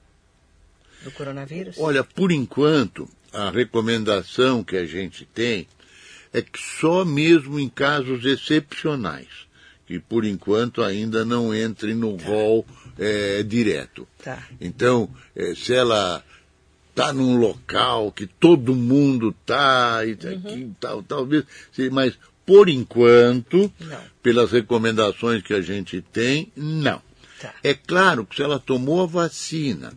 do 1.03 1.11
coronavírus? 1.11 1.75
Olha, 1.77 2.03
por 2.03 2.31
enquanto, 2.31 3.07
a 3.31 3.51
recomendação 3.51 4.63
que 4.63 4.75
a 4.75 4.85
gente 4.85 5.25
tem 5.25 5.67
é 6.33 6.41
que 6.41 6.59
só 6.59 7.05
mesmo 7.05 7.59
em 7.59 7.69
casos 7.69 8.25
excepcionais, 8.25 9.27
que 9.85 9.99
por 9.99 10.25
enquanto 10.25 10.81
ainda 10.83 11.23
não 11.23 11.55
entrem 11.55 11.93
no 11.93 12.15
rol 12.15 12.65
eh, 12.97 13.43
direto. 13.43 14.07
Tá. 14.23 14.43
Então, 14.59 15.09
eh, 15.35 15.53
se 15.55 15.73
ela 15.73 16.23
está 16.89 17.13
num 17.13 17.37
local 17.37 18.11
que 18.11 18.25
todo 18.25 18.73
mundo 18.73 19.29
está, 19.29 20.03
e 20.03 20.15
tá 20.15 20.29
aqui, 20.29 20.71
tal, 20.79 21.03
talvez, 21.03 21.45
mas 21.91 22.17
por 22.47 22.69
enquanto, 22.69 23.69
Não. 23.77 23.99
pelas 24.23 24.53
recomendações 24.53 25.43
que 25.43 25.53
a 25.53 25.59
gente 25.59 26.01
tem, 26.01 26.49
não. 26.55 27.01
Tá. 27.41 27.53
É 27.61 27.73
claro 27.73 28.25
que 28.25 28.37
se 28.37 28.41
ela 28.41 28.57
tomou 28.57 29.03
a 29.03 29.05
vacina 29.05 29.91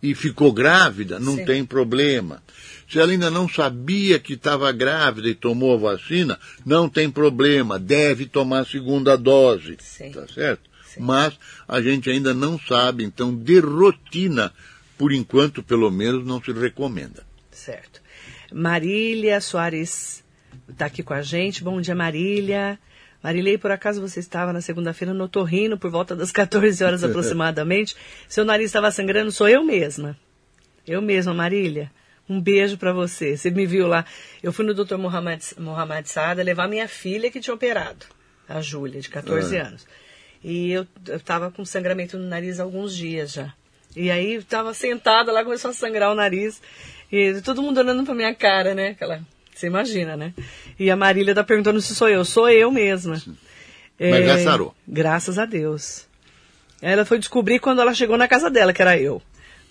e 0.00 0.14
ficou 0.14 0.52
grávida, 0.52 1.18
não 1.18 1.34
Sim. 1.34 1.44
tem 1.44 1.64
problema. 1.64 2.44
Se 2.88 3.00
ela 3.00 3.10
ainda 3.10 3.28
não 3.28 3.48
sabia 3.48 4.20
que 4.20 4.34
estava 4.34 4.70
grávida 4.70 5.28
e 5.28 5.34
tomou 5.34 5.74
a 5.74 5.92
vacina, 5.92 6.38
não 6.64 6.88
tem 6.88 7.10
problema, 7.10 7.76
deve 7.76 8.26
tomar 8.26 8.60
a 8.60 8.64
segunda 8.64 9.16
dose. 9.16 9.76
Sim. 9.80 10.12
Tá 10.12 10.26
certo? 10.32 10.70
Sim. 10.86 11.00
Mas 11.00 11.36
a 11.66 11.82
gente 11.82 12.08
ainda 12.08 12.32
não 12.32 12.56
sabe, 12.56 13.02
então 13.02 13.34
de 13.34 13.58
rotina, 13.58 14.52
por 14.96 15.12
enquanto, 15.12 15.60
pelo 15.60 15.90
menos, 15.90 16.24
não 16.24 16.40
se 16.40 16.52
recomenda. 16.52 17.26
Certo. 17.50 18.00
Marília 18.52 19.40
Soares 19.40 20.22
está 20.72 20.86
aqui 20.86 21.02
com 21.02 21.14
a 21.14 21.22
gente. 21.22 21.62
Bom 21.62 21.80
dia, 21.80 21.94
Marília. 21.94 22.78
Marilei, 23.22 23.58
por 23.58 23.70
acaso 23.70 24.00
você 24.00 24.18
estava 24.20 24.52
na 24.52 24.60
segunda-feira 24.60 25.12
no 25.12 25.28
Torrino 25.28 25.76
por 25.78 25.90
volta 25.90 26.16
das 26.16 26.30
14 26.32 26.82
horas 26.82 27.04
aproximadamente? 27.04 27.94
Seu 28.28 28.44
nariz 28.44 28.66
estava 28.66 28.90
sangrando? 28.90 29.30
Sou 29.30 29.48
eu 29.48 29.62
mesma. 29.62 30.16
Eu 30.86 31.02
mesma, 31.02 31.34
Marília. 31.34 31.90
Um 32.28 32.40
beijo 32.40 32.78
para 32.78 32.92
você. 32.92 33.36
Você 33.36 33.50
me 33.50 33.66
viu 33.66 33.86
lá. 33.86 34.04
Eu 34.42 34.52
fui 34.52 34.64
no 34.64 34.72
Dr. 34.72 34.96
Mohamed, 34.96 35.44
Mohamed 35.58 36.08
Saada 36.08 36.42
levar 36.42 36.68
minha 36.68 36.88
filha 36.88 37.30
que 37.30 37.40
tinha 37.40 37.52
operado, 37.54 38.06
a 38.48 38.60
Júlia, 38.60 39.00
de 39.00 39.08
14 39.08 39.56
Ah. 39.58 39.66
anos. 39.66 39.86
E 40.42 40.70
eu 40.72 40.86
estava 41.08 41.50
com 41.50 41.64
sangramento 41.64 42.16
no 42.16 42.26
nariz 42.26 42.58
há 42.58 42.62
alguns 42.62 42.96
dias 42.96 43.32
já. 43.32 43.52
E 43.94 44.10
aí 44.10 44.34
estava 44.36 44.72
sentada 44.72 45.30
lá, 45.32 45.44
começou 45.44 45.70
a 45.72 45.74
sangrar 45.74 46.10
o 46.10 46.14
nariz. 46.14 46.62
E 47.12 47.40
todo 47.42 47.60
mundo 47.60 47.78
olhando 47.78 48.04
pra 48.04 48.14
minha 48.14 48.34
cara, 48.34 48.74
né? 48.74 48.90
Aquela, 48.90 49.20
você 49.60 49.66
imagina, 49.66 50.16
né? 50.16 50.32
E 50.78 50.90
a 50.90 50.96
Marília 50.96 51.34
tá 51.34 51.44
perguntando 51.44 51.80
se 51.80 51.94
sou 51.94 52.08
eu. 52.08 52.24
Sou 52.24 52.48
eu 52.48 52.70
mesma. 52.70 53.20
Mas 53.98 54.24
já 54.24 54.38
sarou. 54.38 54.74
Graças 54.88 55.38
a 55.38 55.44
Deus. 55.44 56.06
Ela 56.80 57.04
foi 57.04 57.18
descobrir 57.18 57.58
quando 57.58 57.82
ela 57.82 57.92
chegou 57.92 58.16
na 58.16 58.26
casa 58.26 58.48
dela, 58.48 58.72
que 58.72 58.80
era 58.80 58.98
eu. 58.98 59.20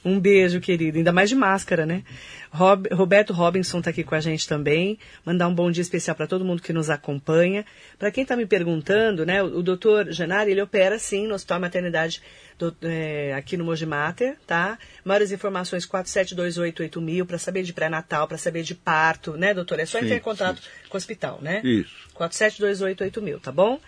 Um 0.04 0.18
beijo, 0.20 0.62
querido. 0.62 0.98
Ainda 0.98 1.12
mais 1.12 1.28
de 1.30 1.36
máscara, 1.36 1.86
né? 1.86 2.04
Rob- 2.52 2.88
Roberto 2.92 3.34
Robinson 3.34 3.80
está 3.80 3.90
aqui 3.92 4.04
com 4.04 4.16
a 4.16 4.20
gente 4.22 4.48
também. 4.48 4.98
Mandar 5.26 5.48
um 5.48 5.54
bom 5.54 5.70
dia 5.70 5.82
especial 5.82 6.16
para 6.16 6.26
todo 6.26 6.46
mundo 6.46 6.62
que 6.62 6.72
nos 6.72 6.90
acompanha. 6.90 7.66
Para 7.98 8.10
quem 8.10 8.24
está 8.24 8.36
me 8.38 8.46
perguntando, 8.46 9.26
né? 9.26 9.44
O, 9.44 9.58
o 9.60 9.64
doutor 9.64 10.10
Genari, 10.12 10.52
ele 10.52 10.62
opera 10.62 10.98
sim 10.98 11.28
no 11.28 11.36
Hospital 11.36 11.60
Maternidade 11.60 12.22
do- 12.58 12.76
é, 12.82 13.34
aqui 13.36 13.58
no 13.58 13.66
Mogi 13.66 13.86
Mater, 13.86 14.38
tá? 14.48 14.80
Maiores 15.04 15.32
informações 15.34 15.86
47288000 15.86 17.26
para 17.26 17.38
saber 17.38 17.64
de 17.64 17.74
pré-natal, 17.74 18.26
para 18.28 18.38
saber 18.38 18.64
de 18.64 18.74
parto, 18.76 19.34
né, 19.34 19.54
doutor? 19.54 19.80
É 19.80 19.86
só 19.86 20.00
Sim, 20.00 20.06
entrar 20.06 20.18
em 20.18 20.22
contato 20.22 20.62
sim. 20.62 20.70
com 20.90 20.96
o 20.96 20.98
hospital, 20.98 21.40
né? 21.42 21.62
Isso. 21.64 21.92
47288000, 22.16 23.40
tá 23.42 23.52
bom? 23.52 23.80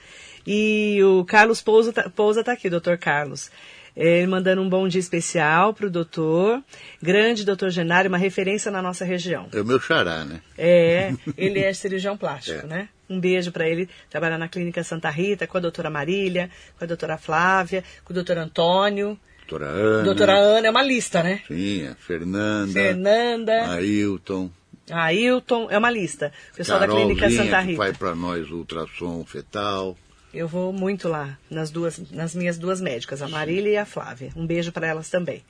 E 0.45 0.99
o 1.03 1.24
Carlos 1.26 1.62
Pousa 1.62 1.93
tá, 1.93 2.09
Pousa 2.09 2.43
tá 2.43 2.51
aqui, 2.51 2.70
doutor 2.70 2.97
Carlos. 2.97 3.49
Ele 3.96 4.26
mandando 4.28 4.62
um 4.62 4.70
bom 4.70 4.88
dia 4.88 5.00
especial 5.00 5.74
pro 5.74 5.89
doutor. 5.89 6.64
Grande 7.02 7.44
doutor 7.46 7.70
Genário, 7.70 8.08
uma 8.10 8.18
referência 8.18 8.72
na 8.72 8.82
nossa 8.82 9.04
região. 9.04 9.48
É 9.54 9.60
o 9.62 9.66
meu 9.66 9.80
xará, 9.80 10.24
né? 10.24 10.42
É, 10.58 11.14
ele 11.38 11.60
é 11.60 11.74
cirurgião 11.74 12.16
plástico, 12.18 12.66
É. 12.66 12.68
né? 12.68 12.89
Um 13.10 13.20
beijo 13.20 13.52
para 13.52 13.68
ele. 13.68 13.89
Trabalhar 14.10 14.38
na 14.38 14.48
Clínica 14.48 14.84
Santa 14.84 15.10
Rita 15.10 15.46
com 15.46 15.58
a 15.58 15.62
doutora 15.62 15.89
Marília, 15.89 16.50
com 16.78 16.84
a 16.86 16.88
doutora 16.88 17.18
Flávia, 17.18 17.84
com 18.06 18.14
o 18.14 18.16
doutor 18.16 18.38
Antônio, 18.38 19.20
Doutora 19.48 19.66
Ana. 19.70 20.04
doutora 20.04 20.34
Ana. 20.38 20.68
É 20.68 20.70
uma 20.70 20.82
lista, 20.84 21.22
né? 21.22 21.42
Sim, 21.46 21.88
a 21.88 21.96
Fernanda. 21.96 22.72
Fernanda, 22.72 23.72
Ailton. 23.74 24.50
Ailton, 24.89 25.68
é 25.70 25.78
uma 25.78 25.92
lista. 25.92 26.32
O 26.54 26.56
pessoal 26.56 26.80
da 26.80 26.88
Carolzinha, 26.88 27.16
Clínica 27.16 27.44
Santa 27.44 27.60
que 27.62 27.68
Rita. 27.72 27.78
faz 27.78 27.98
para 27.98 28.16
nós 28.16 28.50
o 28.50 28.56
ultrassom 28.60 29.26
fetal. 29.26 29.98
Eu 30.34 30.47
vou 30.47 30.71
muito 30.71 31.09
lá, 31.09 31.38
nas 31.49 31.69
duas, 31.69 31.99
nas 32.11 32.34
minhas 32.34 32.57
duas 32.57 32.79
médicas, 32.79 33.21
a 33.21 33.27
Marília 33.27 33.71
e 33.71 33.77
a 33.77 33.86
Flávia. 33.86 34.32
Um 34.36 34.45
beijo 34.45 34.71
para 34.71 34.88
elas 34.88 35.09
também. 35.09 35.43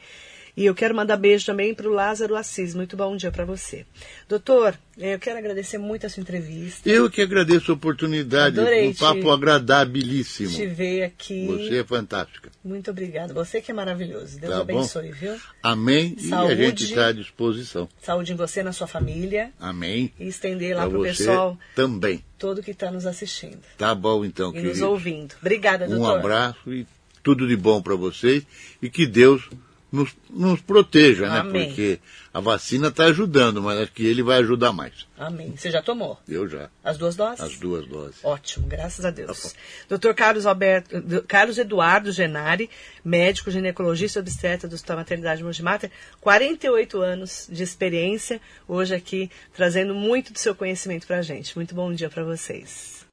E 0.56 0.66
eu 0.66 0.76
quero 0.76 0.94
mandar 0.94 1.16
beijo 1.18 1.46
também 1.46 1.74
para 1.74 1.88
o 1.88 1.94
Lázaro 1.94 2.36
Assis. 2.36 2.76
Muito 2.76 2.98
bom 2.98 3.16
dia 3.16 3.32
para 3.32 3.46
você. 3.46 3.86
Doutor, 4.28 4.78
eh, 5.00 5.14
eu 5.16 5.20
quero 5.20 5.38
agradecer 5.40 5.78
muito 5.78 6.06
a 6.06 6.10
sua 6.10 6.22
entrevista. 6.22 6.90
Eu 6.90 7.10
que 7.10 7.22
agradeço 7.22 7.72
a 7.72 7.76
oportunidade. 7.76 8.60
Adorei 8.60 8.90
um 8.90 8.94
te- 8.94 9.00
papo 9.00 9.30
agradabilíssimo. 9.32 10.50
Te 10.50 10.66
ver 10.68 11.04
aqui. 11.04 11.48
Você 11.48 11.78
é 11.80 11.84
fantástica. 11.84 12.50
Muito 12.64 12.92
obrigada. 12.92 13.34
Você 13.34 13.62
que 13.62 13.72
é 13.72 13.74
maravilhoso. 13.74 14.40
Deus 14.40 14.52
Tá 14.54 14.64
bom? 14.64 14.78
abençoe, 14.80 15.12
viu? 15.12 15.36
Amém. 15.64 16.16
E 16.20 16.26
a 16.28 16.30
Saúde. 16.30 16.56
gente 16.58 16.84
está 16.84 17.08
à 17.08 17.12
disposição. 17.12 17.88
Saúde 18.02 18.34
em 18.34 18.36
você 18.36 18.62
na 18.62 18.74
sua 18.74 18.88
família. 18.88 19.52
Amém. 19.60 20.12
E 20.20 20.28
estender 20.28 20.76
lá 20.76 20.88
para 20.88 21.00
o 21.00 21.04
pessoal 21.04 21.58
também. 21.76 22.24
todo 22.38 22.62
que 22.62 22.72
está 22.72 22.92
nos 22.92 23.06
assistindo 23.06 23.60
Tá 23.78 23.94
bom 23.96 24.26
então, 24.26 24.50
e 24.50 24.54
querido. 24.54 24.70
nos 24.74 24.82
ouvindo. 24.82 25.34
Obrigada, 25.40 25.86
Um 25.86 25.90
doutor. 26.00 26.20
abraço 26.20 26.74
e 26.74 26.86
tudo 27.24 27.48
de 27.48 27.56
bom 27.56 27.82
para 27.82 27.96
vocês 27.96 28.44
e 28.82 28.90
que 28.90 29.06
Deus 29.06 29.48
nos, 29.92 30.16
nos 30.30 30.62
proteja, 30.62 31.30
né? 31.30 31.40
Amém. 31.40 31.68
Porque 31.68 32.00
a 32.34 32.40
vacina 32.40 32.88
está 32.88 33.06
ajudando, 33.06 33.62
mas 33.62 33.78
acho 33.78 33.92
que 33.92 34.06
ele 34.06 34.24
vai 34.24 34.40
ajudar 34.40 34.72
mais. 34.72 35.06
Amém. 35.18 35.54
Você 35.56 35.70
já 35.70 35.82
tomou? 35.82 36.18
Eu 36.28 36.48
já. 36.48 36.70
As 36.82 36.98
duas 36.98 37.16
doses? 37.16 37.42
As 37.42 37.58
duas 37.58 37.86
doses. 37.86 38.24
Ótimo, 38.24 38.68
graças 38.68 39.04
a 39.04 39.12
Tá 39.12 39.16
Deus. 39.18 39.54
Dr. 39.90 40.14
Carlos, 40.16 40.46
Alberto, 40.46 41.24
Carlos 41.28 41.58
Eduardo 41.58 42.12
Genari, 42.12 42.70
médico 43.04 43.52
ginecologista 43.52 44.22
obstetra 44.22 44.70
do 44.70 44.76
Hospital 44.76 44.98
Maternidade 44.98 45.44
Mater, 45.62 45.92
48 46.22 47.02
anos 47.02 47.48
de 47.52 47.62
experiência, 47.62 48.40
hoje 48.68 48.96
aqui 48.96 49.30
trazendo 49.54 49.94
muito 49.94 50.32
do 50.32 50.40
seu 50.40 50.56
conhecimento 50.56 51.06
para 51.06 51.18
a 51.18 51.22
gente. 51.22 51.56
Muito 51.58 51.76
bom 51.76 51.92
dia 51.94 52.10
para 52.10 52.24
vocês. 52.24 53.01